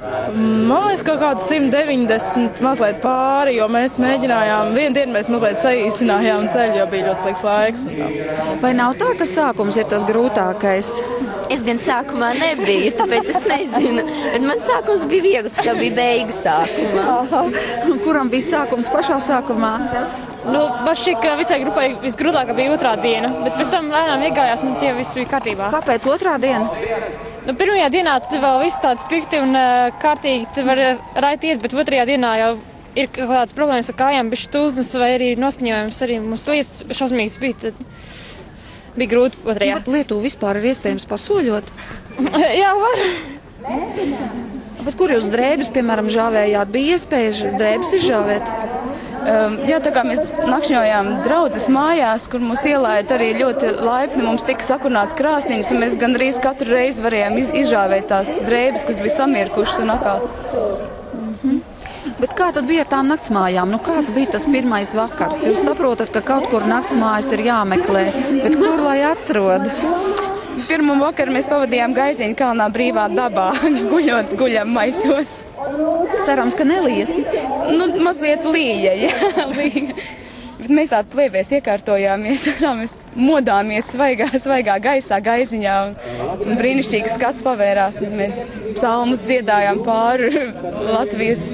[0.00, 5.60] Man liekas, ka kaut kāds 190 mazliet pāri, jo mēs mēģinājām, vienu dienu mēs mazliet
[5.60, 7.82] saīsinājām ceļu, jo bija ļoti slikts laiks.
[7.84, 8.08] un tā.
[8.62, 10.92] Vai nav tā, ka sākums ir tas grūtākais?
[11.52, 14.06] Es gan sākumā nebiju, tāpēc es nezinu.
[14.32, 17.42] Bet man sākums bija viegls, ka bija beigu sākumā.
[18.04, 19.74] Kuram bija sākums pašā sākumā?
[20.46, 24.64] Nu, man šķiet, ka visai grupai visgrūtākā bija otrā diena, bet pēc tam lēnām iegājās,
[24.64, 25.68] un tie viss bija kārtībā.
[25.74, 26.72] Kāpēc otrā diena?
[27.46, 30.92] Nu, pirmajā dienā tas vēl viss tāds pikti un uh, kārtīgi, tu vari
[31.24, 32.50] raiti iet, bet otrajā dienā jau
[32.98, 37.38] ir kaut kādas problēmas ar kājām, bišķi tūznas vai arī noskaņojums, arī mums lietas šausmīgas
[37.40, 37.80] bija, tad
[38.98, 39.80] bija grūti otrajā.
[39.80, 41.72] Bet Lietuvu vispār ir iespējams pasoļot.
[42.60, 43.04] Jā, var.
[44.84, 46.72] Bet kur jūs drēbes, piemēram, žāvējāt?
[46.74, 48.52] Bija iespējas drēbes izžāvēt?
[49.20, 54.46] Um, jā, tā kā mēs nakšņojām draudzes mājās, kur mūs ielaida arī ļoti laipni, mums
[54.48, 59.18] tika sakurināts krāsniņš, un mēs gandrīz katru reizi varējām iz, izžāvēt tās drēbes, kas bija
[59.18, 60.24] samirkušas un atkal.
[62.20, 63.68] Bet kā tad bija ar tām naktsmājām?
[63.72, 65.44] Nu, kāds bija tas pirmais vakars?
[65.44, 68.06] Jūs saprotat, ka kaut kur naktsmājas ir jāmeklē,
[68.40, 69.68] bet kur lai atrod?
[70.68, 73.50] Pirmo vakaru mēs pavadījām Gaiziņu kalnā brīvā dabā,
[73.92, 75.38] guļot guļam maisos.
[76.26, 77.06] Cerams, ka nelija.
[77.76, 79.94] Nu, mazliet līja, jā, līja.
[80.60, 85.96] Bet mēs tā plēvēs iekārtojāmies, tā mēs modāmies svaigā, svaigā gaisā, gaiziņā, un,
[86.46, 88.40] un brīnišķīgs skats pavērās, un mēs
[88.76, 90.30] psalmus dziedājām pāri
[90.96, 91.44] Latvijas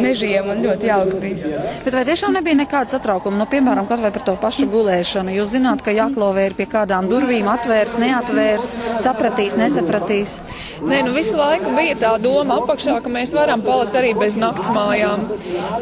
[0.00, 1.62] mežiem, un ļoti jauki bija.
[1.84, 3.38] Bet vai tiešām nebija nekāda satraukuma?
[3.40, 5.34] Nu, piemēram, kaut vai par to pašu gulēšanu.
[5.36, 10.38] Jūs zināt, ka jāklovē ir pie kādām durvīm, atvērs, neatvērs, sapratīs, nesapratīs.
[10.80, 14.72] Nē, nu visu laiku bija tā doma apakšā, ka mēs varam palikt arī bez nakts
[14.74, 15.26] mājām.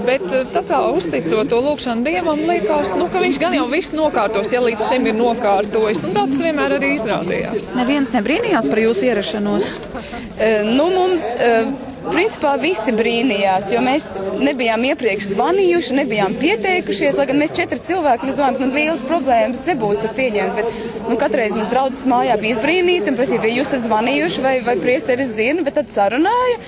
[0.06, 3.94] Bet eh, tā kā uzticot to lūkšanu Dievam, liekas, nu, ka viņš gan jau viss
[3.96, 6.02] nokārtos, ja līdz šim ir nokārtojis.
[6.08, 7.70] Un tā tas vienmēr arī izrādījās.
[7.78, 9.68] Neviens nebrīnījās par jūsu ierašanos.
[9.78, 11.70] Uh, nu, mums, uh,
[12.08, 14.04] Principā visi brīnījās, jo mēs
[14.40, 17.18] nebijām iepriekš zvanījuši, nebijām pieteikušies.
[17.18, 20.60] Lai gan mēs četri cilvēki, mēs domājam, ka nu, lielas problēmas nebūs tur pieņemt.
[20.60, 24.54] Bet nu, katreiz mums draudzes mājā bija izbrīnīti un prasīja, vai jūs esat zvanījuši vai,
[24.64, 26.62] vai priesteris zina, bet tad sarunāja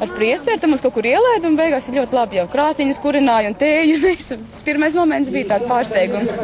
[0.00, 3.52] ar priesteri, tam mums kaut kur ielaida un beigās ir ļoti labi jau krātiņas kurināja
[3.52, 3.98] un tēju.
[4.32, 6.38] Tas pirmais moments bija tāds pārsteigums.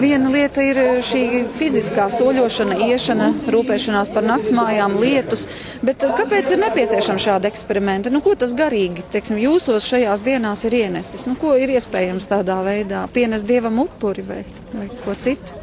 [0.00, 1.22] Viena lieta ir šī
[1.56, 5.46] fiziskā soļošana, iešana, rūpēšanās par naktsmājām, lietus,
[5.84, 8.12] bet kāpēc ir nepieciešama šāda eksperimenta?
[8.12, 11.26] Nu, ko tas garīgi, teiksim, jūsos šajās dienās ir ienesis?
[11.30, 13.06] Nu, ko ir iespējams tādā veidā?
[13.14, 14.42] Pienes dievam upuri vai,
[14.74, 15.56] vai ko citu?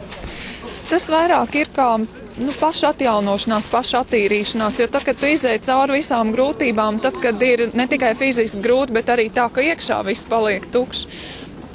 [0.90, 1.96] Tas vairāk ir kā
[2.42, 7.42] nu, paša atjaunošanās, paša attīrīšanās, jo tad, kad tu izēji cauri visām grūtībām, tad, kad
[7.46, 11.08] ir ne tikai fiziski grūti, bet arī tā, ka iekšā viss paliek tukšs.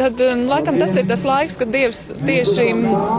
[0.00, 2.70] Tad, um, laikam, tas ir tas laiks, kad Dievs tieši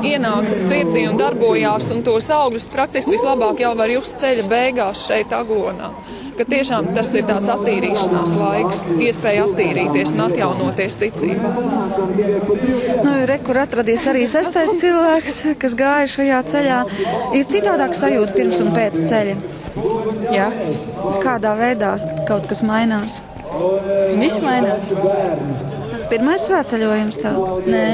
[0.10, 5.36] ienāca sirdī un darbojās, un tos augļus praktiski vislabāk jau var just ceļa beigās šeit
[5.38, 5.92] aglonā.
[6.40, 11.52] Ka tiešām tas ir tāds attīrīšanās laiks, iespēja attīrīties un atjaunoties ticībā.
[13.06, 16.80] Nu, re, kur atradies arī sestais cilvēks, kas gāja šajā ceļā.
[17.38, 19.38] Ir citādāk sajūta pirms un pēc ceļa.
[20.34, 20.50] Jā.
[21.22, 21.94] Kādā veidā
[22.26, 23.22] kaut kas mainās?
[24.18, 24.96] Viss mainās.
[26.12, 27.40] Pirmais svētceļojums tev?
[27.72, 27.86] Nē.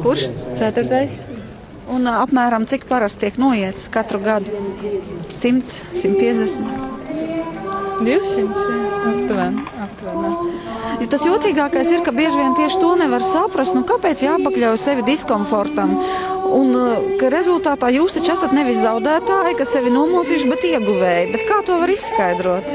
[0.00, 0.28] Kurš?
[0.56, 1.20] Ceturtais.
[1.92, 4.54] Un apmēram cik parasti tiek noiets katru gadu?
[5.28, 6.92] 100, 150?
[8.04, 9.64] 200, jā, aptuveni.
[9.84, 10.54] aptuveni.
[11.02, 15.04] Ja tas jocīgākais ir, ka bieži vien tieši to nevar saprast, nu kāpēc jāpakļauj sevi
[15.06, 15.94] diskomfortam.
[16.54, 16.74] Un
[17.20, 21.30] ka rezultātā jūs taču esat nevis zaudētāji, kas sevi nomocījuši, bet ieguvēji.
[21.34, 22.74] Bet kā to var izskaidrot?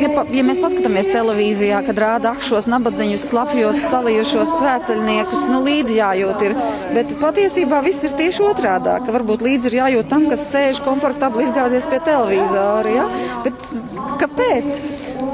[0.00, 5.62] Ja, pa, ja mēs paskatāmies televīzijā, kad rāda ak šos nabadzīgus, slapjos, salijušos svēceļniekus, nu
[5.66, 6.56] līdzi jājūt ir.
[6.96, 11.48] Bet patiesībā viss ir tieši otrādā, ka varbūt līdzi ir jājūt tam, kas sēž komfortabli
[11.48, 12.94] izgāzies pie televizora.
[12.94, 13.08] Ja?
[13.46, 13.66] Bet
[14.22, 14.78] kāpēc?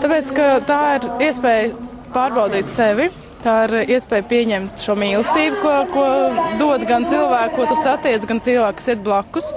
[0.05, 1.75] Tāpēc, ka tā ir iespēja
[2.15, 3.11] pārbaudīt sevi.
[3.45, 6.05] Tā ir iespēja pieņemt šo mīlestību, ko, ko
[6.63, 9.51] dod gan cilvēku, ko tu satiec, gan cilvēku, kas iet blakus.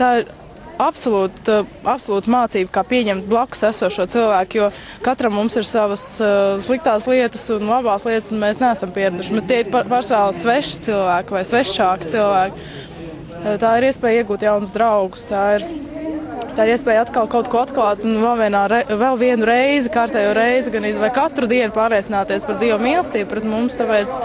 [0.00, 0.32] Tā ir
[0.80, 4.68] absolūti absolūt mācība, kā pieņemt blakus esošo cilvēku, jo
[5.04, 9.36] katram mums ir savas uh, sliktās lietas un labās lietas, un mēs neesam pieraduši.
[9.36, 12.66] Mēs tie ir pašāli sveši cilvēki vai svešāki cilvēki.
[13.40, 15.26] Uh, tā ir iespēja iegūt jaunus draugus.
[15.30, 15.66] Tā ir,
[16.56, 20.34] tā ir iespēja atkal kaut ko atklāt un vēl, vienā, re, vēl vienu reizi, kārtējo
[20.36, 23.78] reizi, gan vai katru dienu pārliecināties par Dieva mīlestību pret mums.
[23.80, 24.16] Tāpēc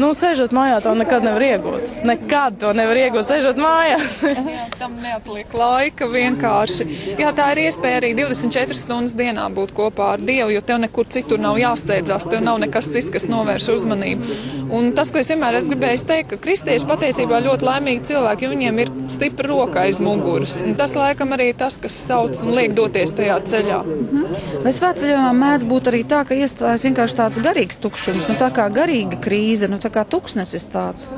[0.00, 1.98] Nu, sēžot mājā, to nekad nevar iegūt.
[2.08, 4.14] Nekad to nevar iegūt, sēžot mājās.
[4.24, 6.86] Jā, tam neatliek laika vienkārši.
[7.20, 11.10] Jā, tā ir iespēja arī 24 stundas dienā būt kopā ar Dievu, jo tev nekur
[11.12, 14.38] citur nav jāsteidzās, tev nav nekas cits, kas novērš uzmanību.
[14.72, 18.54] Un tas, ko es vienmēr esmu gribējis teikt, ka kristieši patiesībā ļoti laimīgi cilvēki, jo
[18.54, 20.56] viņiem ir stipra roka aiz muguras.
[20.64, 23.82] Un tas laikam arī tas, kas sauc un liek doties tajā ceļā.
[24.64, 28.68] Vai svētceļojumā mēdz būt arī tā, ka iestājas vienkārši tāds garīgs tukšums, nu tā kā
[28.72, 31.10] garīga krīze, nu tā kā tuksnesis tāds?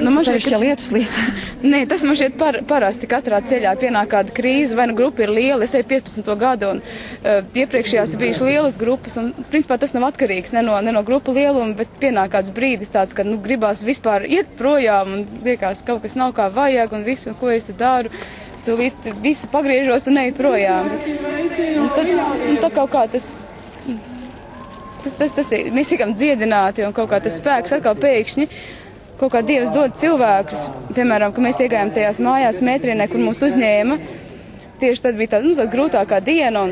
[0.00, 1.16] Nu, man šķiet, ka lietus līst.
[1.72, 5.32] Nē, tas man šķiet par, parasti katrā ceļā pienāk kāda krīze, vai nu grupa ir
[5.34, 6.30] liela, es eju 15.
[6.40, 10.78] gadu, un uh, iepriekšējās ir bijušas lielas grupas, un principā tas nav atkarīgs ne no,
[10.80, 15.18] ne no grupu lieluma, bet pienāk kāds brīdis tāds, kad, nu, gribās vispār iet projām,
[15.18, 18.12] un liekas, kaut kas nav kā vajag, un visu, ko es te daru,
[18.54, 20.90] es tūlīt visu pagriežos un eju projām.
[20.90, 23.32] Un tad, un tad kaut kā tas
[25.04, 28.48] tas, tas, tas, mēs tikam dziedināti un kaut kā tas spēks atkal pēkšņi.
[29.20, 30.62] Kaut kā Dievs dod cilvēkus,
[30.96, 33.98] piemēram, kad mēs iegājām tajās mājās metrienē, kur mūs uzņēma.
[34.80, 36.70] Tieši tad bija tā, nu, tāda grūtākā diena, un,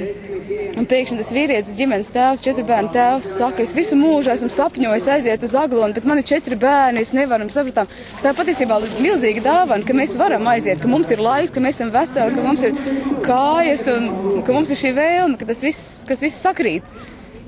[0.81, 5.09] un pēkšņi tas vīrietis, ģimenes tēvs, četru bērnu tēvs, saka, es visu mūžu esmu sapņojis
[5.13, 7.93] aiziet uz aglonu, bet man ir četri bērni, es nevaru, sapratām,
[8.25, 11.83] tā patiesībā ir milzīga dāvana, ka mēs varam aiziet, ka mums ir laiks, ka mēs
[11.83, 12.81] esam veseli, ka mums ir
[13.29, 16.89] kājas, un ka mums ir šī vēlme, ka tas viss, kas viss sakrīt.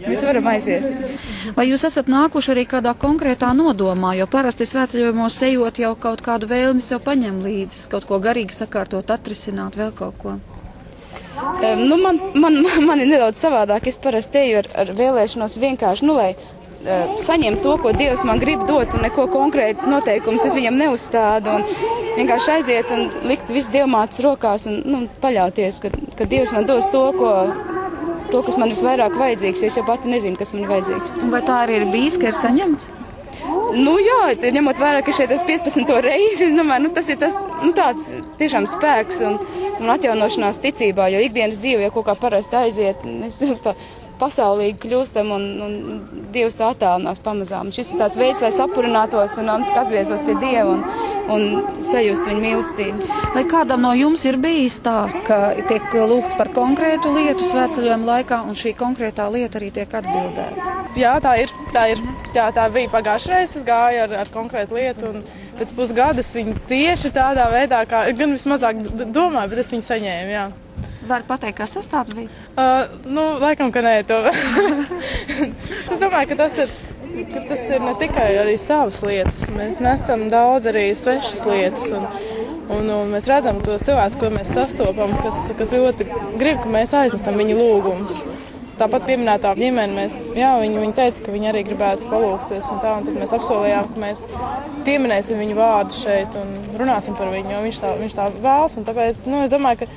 [0.00, 0.84] Mēs varam aiziet.
[1.56, 6.48] Vai jūs esat nākuši arī kādā konkrētā nodomā, jo parasti svētceļojumos ejot jau kaut kādu
[6.50, 10.38] vēlmi sev paņem līdzi, kaut ko garīgi sakārtot, atrisināt, vēl kaut ko?
[11.40, 12.56] Um, nu, man, man,
[12.88, 13.90] man ir nedaudz savādāk.
[13.90, 18.40] Es parasti eju ar, ar vēlēšanos vienkārši, nu, lai uh, saņemtu to, ko Dievs man
[18.42, 21.58] grib dot, un neko konkrētas noteikumus es viņam neuzstādu.
[21.60, 26.68] Un vienkārši aiziet un likt visu dievmātes rokās un nu, paļauties, ka, ka Dievs man
[26.68, 27.34] dos to, ko,
[28.32, 31.14] to, kas man visvairāk vajadzīgs, jo es jau pati nezinu, kas man vajadzīgs.
[31.32, 32.90] Vai tā arī ir bijis, ka ir saņemts?
[33.70, 35.92] Nu, jā, ņemot vērā, ka šeit es 15.
[36.04, 38.10] reizi, es domāju, nu, tas ir tas, nu, tāds
[38.40, 39.38] tiešām spēks un,
[39.78, 43.76] un atjaunošanās ticībā, jo ikdienas dzīve jau kaut kā parasti aiziet, es tā
[44.20, 45.76] pasaulīgi kļūstam un, un
[46.30, 47.72] Dievs tā attālinās pamazām.
[47.74, 50.84] Šis ir tāds veids, lai sapurinātos un atgriezos pie Dieva un,
[51.34, 51.46] un
[51.84, 53.08] sajust viņa mīlestību.
[53.34, 55.40] Vai kādam no jums ir bijis tā, ka
[55.70, 60.76] tiek lūgts par konkrētu lietu svētceļojuma laikā un šī konkrētā lieta arī tiek atbildēta?
[60.98, 61.52] Jā, tā ir.
[61.74, 62.00] Tā, ir.
[62.34, 63.60] Jā, tā bija pagājušajā reizē.
[63.60, 65.22] Es gāju ar, ar konkrētu lietu, un
[65.58, 68.82] pēc pusgada es viņu tieši tādā veidā, kā gan vismazāk
[69.14, 70.34] domāju, bet es viņu saņēmu.
[70.34, 70.48] Jā.
[71.10, 72.30] Var pateikt, kas tas tāds bija?
[72.54, 74.18] Uh, nu, laikam, ka nē, to.
[75.90, 76.74] es domāju, ka tas ir.
[77.32, 81.88] ka Tas ir ne tikai arī savas lietas, mēs nesam daudz arī svešas lietas.
[81.90, 82.06] Un,
[82.76, 86.06] un, un mēs redzam tos cilvēkus, ko mēs sastopam, kas, kas ļoti
[86.38, 88.20] grib, ka mēs aiznesam viņu lūgumus.
[88.80, 92.70] Tāpat pieminētā ģimene, mēs, jā, viņi, viņi teica, ka viņi arī gribētu palūgties.
[92.72, 94.22] Un tā, un tad mēs apsolījām, ka mēs
[94.86, 98.78] pieminēsim viņu vārdu šeit un runāsim par viņu, jo viņš tā, viņš tā vēlas.
[98.86, 99.90] Tāpēc nu, es domāju, ka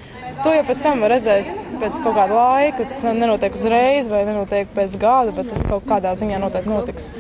[0.44, 2.88] to jau pēc tam var redzēt pēc kaut kāda laika.
[2.90, 7.14] Tas ne- nenotiek uzreiz vai nenotiek pēc gada, bet tas kaut kādā ziņā noteikti notiks.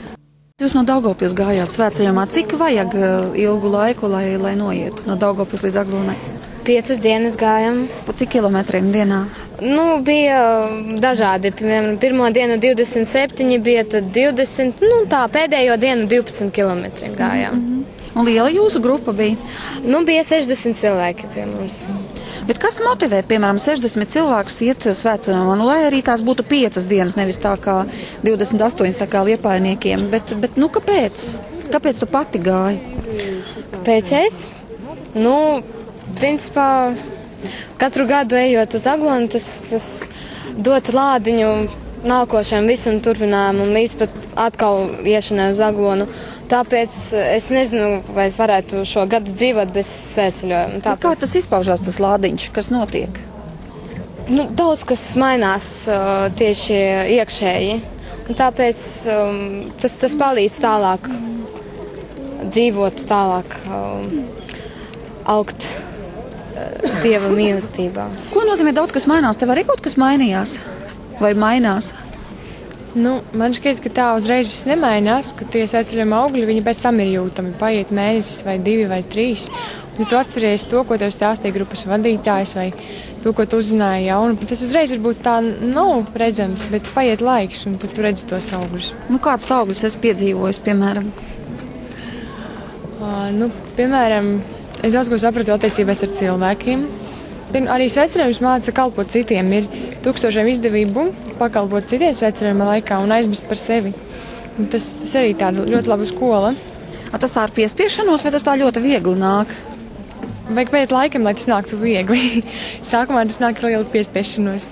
[0.62, 2.28] Jūs no Daugopils gājāt svētceļojumā.
[2.30, 6.16] Cik vajag uh, ilgu laiku, lai, lai noietu no Daugopils līdz Aglonai?
[6.64, 7.88] Piecas dienas gājām.
[8.06, 9.24] Pa cik kilometriem dienā?
[9.60, 10.38] Nu, bija
[11.04, 11.52] dažādi.
[11.58, 16.86] Piemēram, pirmo dienu 27, bija tad 20, nu tā pēdējo dienu 12 km
[17.18, 17.58] gājām.
[17.58, 17.84] Mm -hmm.
[18.16, 19.36] Un liela jūsu grupa bija?
[19.84, 21.84] Nu, bija 60 cilvēki pie mums.
[22.48, 25.56] Bet kas motivē, piemēram, 60 cilvēkus iet svētceļojumā?
[25.60, 27.84] Nu, lai arī tās būtu 5 dienas, nevis tā kā
[28.26, 30.10] 28 tā kā liepainiekiem.
[30.12, 31.24] Bet, bet nu, kāpēc?
[31.72, 32.82] Kāpēc tu pati gāji?
[33.78, 34.42] Kāpēc es?
[35.16, 35.38] Nu,
[36.20, 36.68] principā,
[37.80, 39.88] katru gadu ejot uz aglonu, tas, tas
[40.60, 41.54] dot lādiņu
[42.08, 46.08] nākošajam visam turpinājumam, līdz pat atkal iešanai uz aglonu.
[46.52, 50.82] Tāpēc es nezinu, vai es varētu šo gadu dzīvot bez svētceļojuma.
[50.84, 51.04] Tāpēc...
[51.06, 53.22] Kā tas izpaužās, tas lādiņš, kas notiek?
[54.32, 56.78] Nu, daudz kas mainās uh, tieši
[57.18, 57.80] iekšēji.
[58.24, 58.82] Un tāpēc
[59.12, 59.40] um,
[59.82, 61.10] tas, tas palīdz tālāk
[62.54, 64.06] dzīvot, tālāk um,
[65.34, 68.08] augt uh, dieva mīlestībā.
[68.32, 69.40] Ko nozīmē daudz kas mainās?
[69.42, 70.62] Tev arī kaut kas mainījās?
[71.22, 71.94] Vai mainās?
[72.94, 77.00] Nu, man šķiet, ka tā uzreiz viss nemainās, ka tie sveceļojuma augļi viņi pēc tam
[77.02, 77.56] ir jūtami.
[77.58, 79.48] Paiet mēnesis vai divi vai trīs.
[79.98, 82.68] Un tu atceries to, ko tev stāstīja grupas vadītājs vai
[83.24, 84.38] to, ko tu uzzināji jaunu.
[84.50, 88.92] Tas uzreiz varbūt tā nav redzams, bet paiet laiks un tad tu redzi tos augļus.
[89.10, 91.10] Nu, kādus augļus es piedzīvoju, piemēram?
[93.04, 94.36] Uh, nu, piemēram,
[94.86, 96.86] es daudz ko sapratu attiecībās ar cilvēkiem.
[97.54, 99.52] Arī svecerējums māca kalpot citiem.
[99.54, 99.68] Ir
[100.02, 101.04] tūkstošiem izdevību
[101.38, 103.94] pakalpot citiem svecerējuma laikā un aizmirst par sevi.
[104.58, 106.54] Un tas, tas arī tāda ļoti laba skola.
[107.14, 109.54] A, tas tā ar piespiešanos, vai tas tā ļoti viegli nāk?
[110.50, 112.42] Vajag pēc laikam, lai tas nāktu viegli.
[112.90, 114.72] Sākumā tas nāk ar lielu piespiešanos.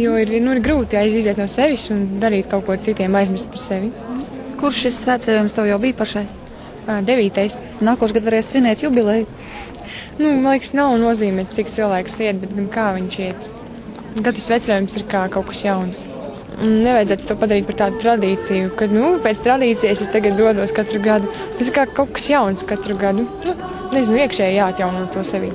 [0.00, 3.62] Jo ir, nu, ir grūti aiziet no sevis un darīt kaut ko citiem, aizmirst par
[3.62, 3.92] sevi.
[4.60, 6.24] Kurš šis svētceļojums tev jau bija pašai?
[7.04, 7.60] Devītais.
[7.84, 9.28] Nākošais gads varēs svinēt jubileju.
[10.14, 13.48] Nu, man liekas, nav nozīme, cik cilvēks iet, bet gan kā viņš iet.
[14.22, 16.04] Katrs vecojums ir kā kaut kas jauns.
[16.54, 21.02] Un Nevajadzētu to padarīt par tādu tradīciju, ka, nu, pēc tradīcijas es tagad dodos katru
[21.02, 21.32] gadu.
[21.58, 23.26] Tas ir kā kaut kas jauns katru gadu.
[23.42, 23.56] Nu,
[23.90, 25.50] nezinu, iekšēji jāatjauno to sevi.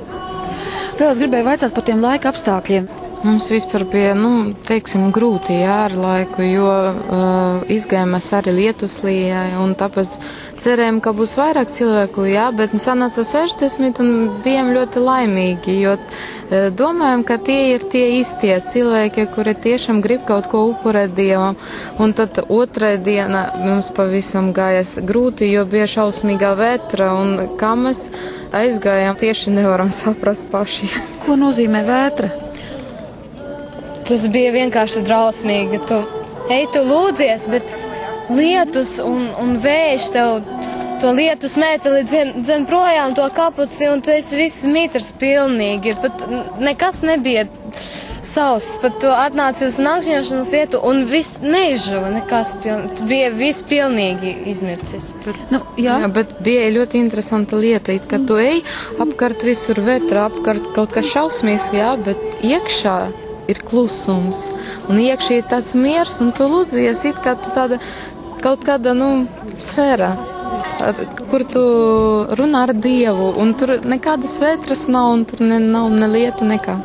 [0.99, 2.89] Vēl es gribēju vaicāt par tiem laika apstākļiem.
[3.19, 8.95] Mums vispār bija, nu, teiksim, grūti jā, ar laiku, jo uh, izgājām mēs arī lietus
[9.03, 10.13] lījā, un tāpēc
[10.63, 14.15] cerējām, ka būs vairāk cilvēku, jā, bet sanāca 60 un
[14.45, 20.23] bijām ļoti laimīgi, jo uh, domājam, ka tie ir tie īstie cilvēki, kuri tiešām grib
[20.29, 21.59] kaut ko upurēt Dievam,
[21.99, 28.07] un tad otrā diena mums pavisam gājas grūti, jo bija šausmīgā vētra, un kā mēs
[28.55, 30.95] aizgājām, tieši nevaram saprast paši.
[31.27, 32.48] Ko nozīmē vētra?
[34.09, 35.83] Tas bija vienkārši drausmīgi.
[35.85, 35.99] Tu
[36.49, 37.73] ej, tu lūdzies, bet
[38.33, 40.39] lietus un, un vējš tev
[40.99, 45.95] to lietu smēca līdz zem, zem projām to kapuci, un tu esi viss mitrs pilnīgi.
[46.01, 46.25] Pat
[46.59, 47.45] nekas nebija
[48.25, 53.63] sauss, pat tu atnāci uz nakšņošanas vietu, un viss neizžuva, nekas piln, tu bija viss
[53.69, 55.13] pilnīgi izmircis.
[55.53, 56.01] Nu, jā.
[56.03, 58.61] jā, bet bija ļoti interesanta lieta, it kā tu ej
[58.99, 62.99] apkārt visur vetra, apkārt kaut kas šausmīgs, jā, bet iekšā
[63.49, 64.47] ir klusums,
[64.89, 67.79] un iekšā ir tāds miers, un tu lūdzies it kā tu tāda
[68.43, 69.25] kaut kāda, nu,
[69.59, 70.13] sfērā,
[71.31, 71.63] kur tu
[72.39, 76.77] runā ar Dievu, un tur nekādas vētras nav, un tur ne, nav ne lietu nekā.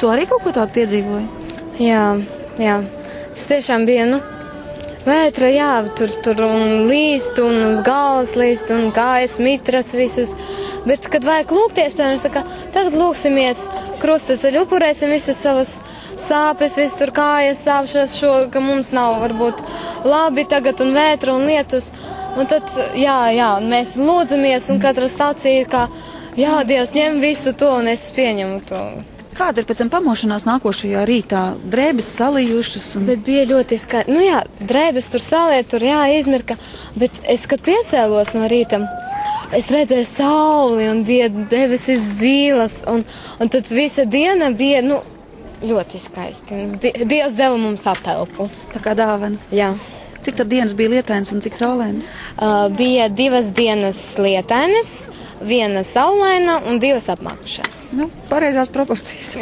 [0.00, 1.26] Tu arī kaut ko tādu piedzīvoji?
[1.84, 2.04] Jā,
[2.60, 2.78] jā.
[3.34, 4.20] Tas tiešām bija, nu,
[5.06, 10.34] vētra, jā, tur, tur un līst, un uz galvas līst, un kājas mitras visas.
[10.86, 12.44] Bet, kad vajag lūgties, piemēram, saka,
[12.74, 13.66] tagad lūksimies
[14.02, 15.74] krustaceļu, upurēsim visas savas
[16.20, 19.62] sāpes, visas tur kājas sāpšas, šo, ka mums nav varbūt
[20.08, 21.92] labi tagad un vētra un lietus.
[22.38, 25.88] Un tad, jā, jā, mēs lūdzamies, un katra stācija ir kā,
[26.38, 28.84] jā, Dievs ņem visu to, un es pieņemu to.
[29.38, 31.42] Kāda ir pēc tam pamošanās nākošajā rītā?
[31.70, 32.88] Drēbes salījušas.
[32.98, 33.06] Un...
[33.10, 34.14] Bet bija ļoti skaisti.
[34.14, 36.58] Nu jā, drēbes tur sālē, tur jā, izmirka.
[36.98, 38.82] Bet es, kad piecēlos no rīta,
[39.56, 42.80] es redzēju sauli un bija debesis zīles.
[42.90, 43.06] Un,
[43.40, 44.98] un tad visa diena bija, nu,
[45.62, 46.60] ļoti skaisti.
[47.04, 48.50] Dievs deva mums atelpu.
[48.74, 49.40] Tā kā dāvana.
[49.54, 49.72] Jā.
[50.20, 52.10] Cik tad dienas bija lietainas un cik saulainas?
[52.36, 55.08] Uh, bija divas dienas lietainas,
[55.40, 57.86] viena saulaina un divas apmākušās.
[57.96, 59.36] Nu, pareizās proporcijas.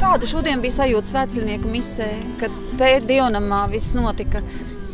[0.00, 2.08] Kāda šodien bija sajūta svētceļnieku misē,
[2.40, 4.40] kad te dievnamā viss notika?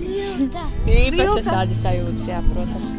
[0.02, 2.92] Īpašas tādas sajūtas, jā, protams.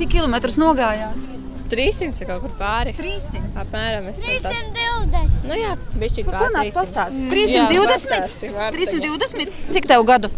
[0.00, 1.35] Cik kilometrus nogājāt?
[1.70, 2.94] 300 kaut kur pāri.
[2.96, 3.42] 300?
[3.62, 4.08] Apmēram.
[4.12, 5.48] es tam tā- 320.
[5.48, 6.50] Nu jā, bišķi pāri.
[6.56, 7.16] nāc pastāst?
[7.30, 8.38] 320?
[8.40, 8.72] 320?
[8.72, 9.72] 320?
[9.72, 10.30] Cik tev gadu?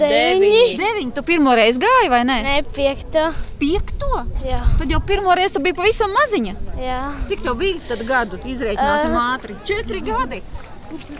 [0.00, 0.78] Deviņi.
[0.80, 1.12] Deviņi.
[1.16, 2.38] Tu pirmo reizi gāji vai ne?
[2.46, 3.26] Nē, piekto.
[3.60, 4.08] Piekto?
[4.46, 4.62] Jā.
[4.80, 6.54] Tad jau pirmo reizi tu biji pavisam maziņa.
[6.80, 7.00] Jā.
[7.28, 8.38] Cik tev bija tad gadu?
[8.48, 9.26] Izreikināsim Ā.
[9.34, 9.56] ātri.
[9.68, 10.40] Četri gadi.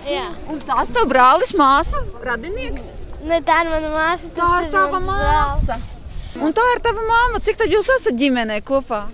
[0.09, 0.31] Jā.
[0.51, 2.89] Un tās tev brālis, māsa, radinieks.
[3.23, 4.31] Ne, tā ir mana māsa.
[4.35, 5.77] Tas Tā ir tava māsa.
[5.77, 6.00] brālis.
[6.39, 7.41] Un tā ir tava mamma.
[7.43, 9.09] Cik tad jūs esat ģimenē kopā?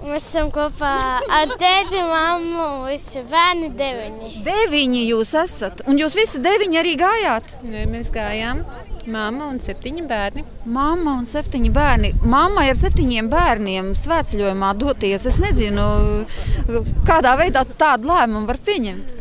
[0.00, 4.30] Mēs esam kopā ar tēti, mammu, visi bērni deviņi.
[4.46, 5.82] Deviņi jūs esat.
[5.90, 7.52] Un jūs visi deviņi arī gājāt?
[7.68, 8.62] Nē, mēs gājām.
[9.10, 10.46] Māma un septiņi bērni.
[10.64, 12.14] Mamma un septiņi bērni.
[12.24, 15.28] Mamma ar septiņiem bērniem svētceļojumā doties.
[15.28, 15.86] Es nezinu,
[17.08, 19.16] kādā veidā tādu lēmumu var pieņemt.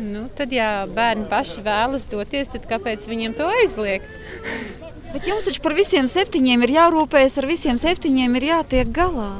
[0.00, 4.06] Nu, tad, ja bērni paši vēlas doties, tad kāpēc viņiem to aizliegt?
[5.10, 9.32] Bet jums taču par visiem septiņiem ir jārūpējas, ar visiem septiņiem ir jātiek galā.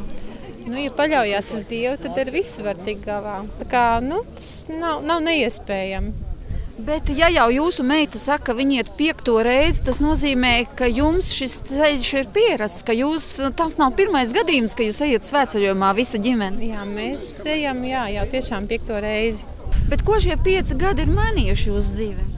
[0.66, 3.40] Nu, ja paļaujas uz Dievu, tad ar visu var tikt galā.
[3.60, 6.12] Tā kā, nu, tas nav, nav neiespējami.
[6.80, 11.28] Bet, ja jau jūsu meita saka, ka viņa iet piekto reizi, tas nozīmē, ka jums
[11.36, 16.22] šis ceļš ir pierasts, ka jūs, tas nav pirmais gadījums, ka jūs ejat svētceļojumā visa
[16.22, 16.70] ģimene.
[16.70, 19.48] Jā, mēs ejam jā, jau tiešām piekto reizi.
[19.92, 22.29] Bet ko šie pieci gadi ir mainījuši jūsu dzīvē?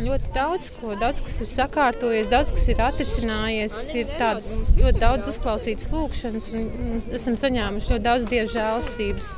[0.00, 3.78] Ļoti daudz, ko, daudz kas ir sakārtojies, daudz kas ir atrisinājies.
[4.00, 9.32] Ir tādas ļoti daudz uzklausītas lūkšanas, un esam saņēmuši ļoti daudz dievu žēlstības.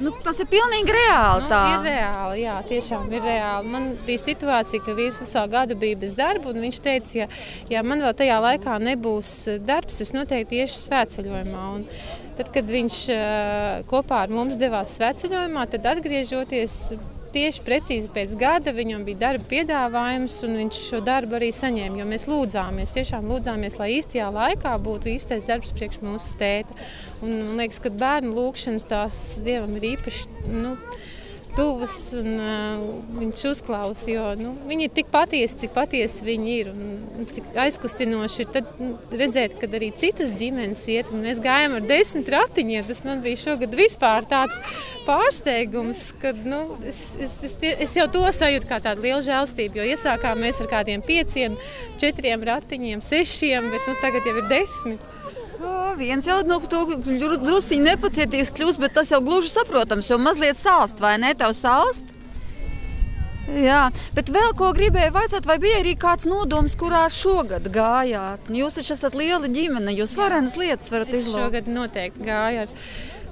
[0.00, 1.44] Nu, tas ir pilnīgi reāli.
[1.44, 1.60] Nu, tā.
[1.74, 3.72] ir reāli, jā, tiešām ir reāli.
[3.74, 7.28] Man bija situācija, ka vīrs visā gadu bija bez darba, un viņš teica, ja,
[7.70, 9.36] ja man vēl tajā laikā nebūs
[9.68, 11.68] darbs, es noteikti iešu svētceļojumā.
[11.76, 11.86] Un
[12.40, 12.98] Tad, kad viņš
[13.90, 16.76] kopā ar mums devās sveceļojumā, tad atgriežoties
[17.34, 22.06] tieši precīzi pēc gada viņam bija darba piedāvājums, un viņš šo darbu arī saņēma.
[22.10, 26.76] Mēs lūdzāmies, tiešām lūdzāmies, lai īstajā laikā būtu īstais darbs priekš mūsu tēta.
[27.20, 30.26] Un, man liekas, ka bērnu lūkšanas tās dievam ir īpaši.
[30.50, 30.74] Nu,
[31.56, 32.82] tuvas, un uh,
[33.18, 34.06] viņš uzklausa.
[34.10, 36.70] Jo, nu, viņi ir tik patiesi, cik patiesi viņi ir.
[36.72, 41.12] Un, cik aizkustinoši ir tad, nu, redzēt, ka arī citas ģimenes iet.
[41.14, 42.86] Mēs gājām ar desmit ratiņiem.
[42.88, 44.60] Tas man bija šogad vispār tāds
[45.06, 49.80] pārsteigums, ka nu, es, es, es, es jau to sajūtu kā tādu lielu žēlstību.
[49.80, 51.56] Jo iesākām mēs ar kādiem pieciem,
[52.00, 55.08] četriem ratiņiem, sešiem, bet nu, tagad jau ir desmit.
[55.60, 61.02] O, viens jau to druskuļi nepacietīgs kļūst, bet tas jau gluži saprotams, jo mazliet sāst,
[61.04, 61.34] vai ne?
[61.36, 62.08] Tev sāst?
[63.50, 68.48] Jā, bet vēl ko gribēju vaicāt, vai bija arī kāds nodoms, kurā šogad gājāt?
[68.48, 71.42] Nu, jūs taču esat liela ģimene, jūs varenas lietas varat izlūgt.
[71.42, 72.74] šogad noteikti gāju ar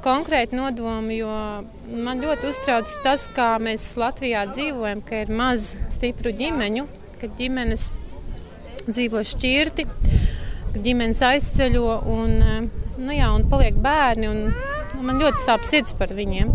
[0.02, 1.36] konkrētu nodomu, jo
[2.02, 6.88] man ļoti uztrauc tas, kā mēs Latvijā dzīvojam, ka ir maz stipru ģimeņu,
[7.22, 7.88] ka ģimenes
[8.88, 9.86] dzīvo šķirti,
[10.84, 12.60] ģimenes aizceļo un, eh,
[12.98, 14.28] nu jā, un paliek bērni.
[14.28, 14.52] Un,
[15.02, 16.52] man ļoti sāp sirds par viņiem.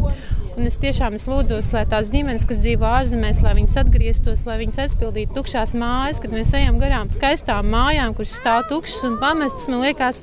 [0.53, 4.59] Un es tiešām es lūdzos, lai tās ģimenes, kas dzīvo ārzemēs, lai viņas atgrieztos, lai
[4.59, 9.65] viņas aizpildītu tukšās mājas, kad mēs ejam garām skaistām mājām, kuras stāv tukšas un pamestas.
[9.71, 10.21] Man liekas,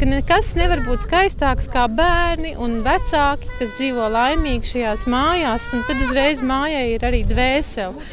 [0.00, 5.86] ka nekas nevar būt skaistāks kā bērni un vecāki, kas dzīvo laimīgi šajās mājās, un
[5.86, 8.10] tad uzreiz mājai ir arī dvēsele.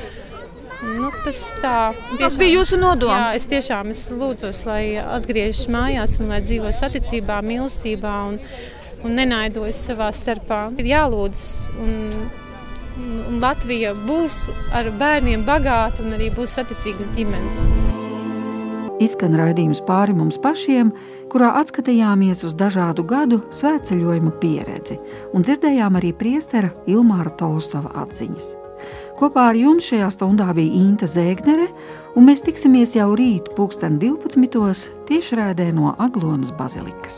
[0.78, 3.32] Nu, tas tā, Tas bija jūsu nodoms?
[3.32, 8.38] Jā, es tiešām es lūdzos, lai atgriežas mājās un lai dzīvo saticībā, mīlestībā un,
[9.08, 10.68] un nenaidojas savā starpā.
[10.78, 11.48] Ir jālūdz,
[11.82, 11.96] un,
[12.94, 14.48] un, un Latvija būs
[14.78, 17.66] ar bērniem bagāta un arī būs saticīgas ģimenes.
[19.02, 20.94] Izskan raidījums pāri mums pašiem,
[21.30, 24.98] kurā atskatījāmies uz dažādu gadu svētceļojumu pieredzi
[25.34, 28.67] un dzirdējām arī priestera Ilmāra Tolstova atziņas.
[29.18, 31.72] Kopā ar jums šajā stundā bija Inta Zēgnere,
[32.14, 34.92] un mēs tiksimies jau rīt, pulksten 12.
[35.10, 37.16] tiešraidē no Aglonas bazilikas.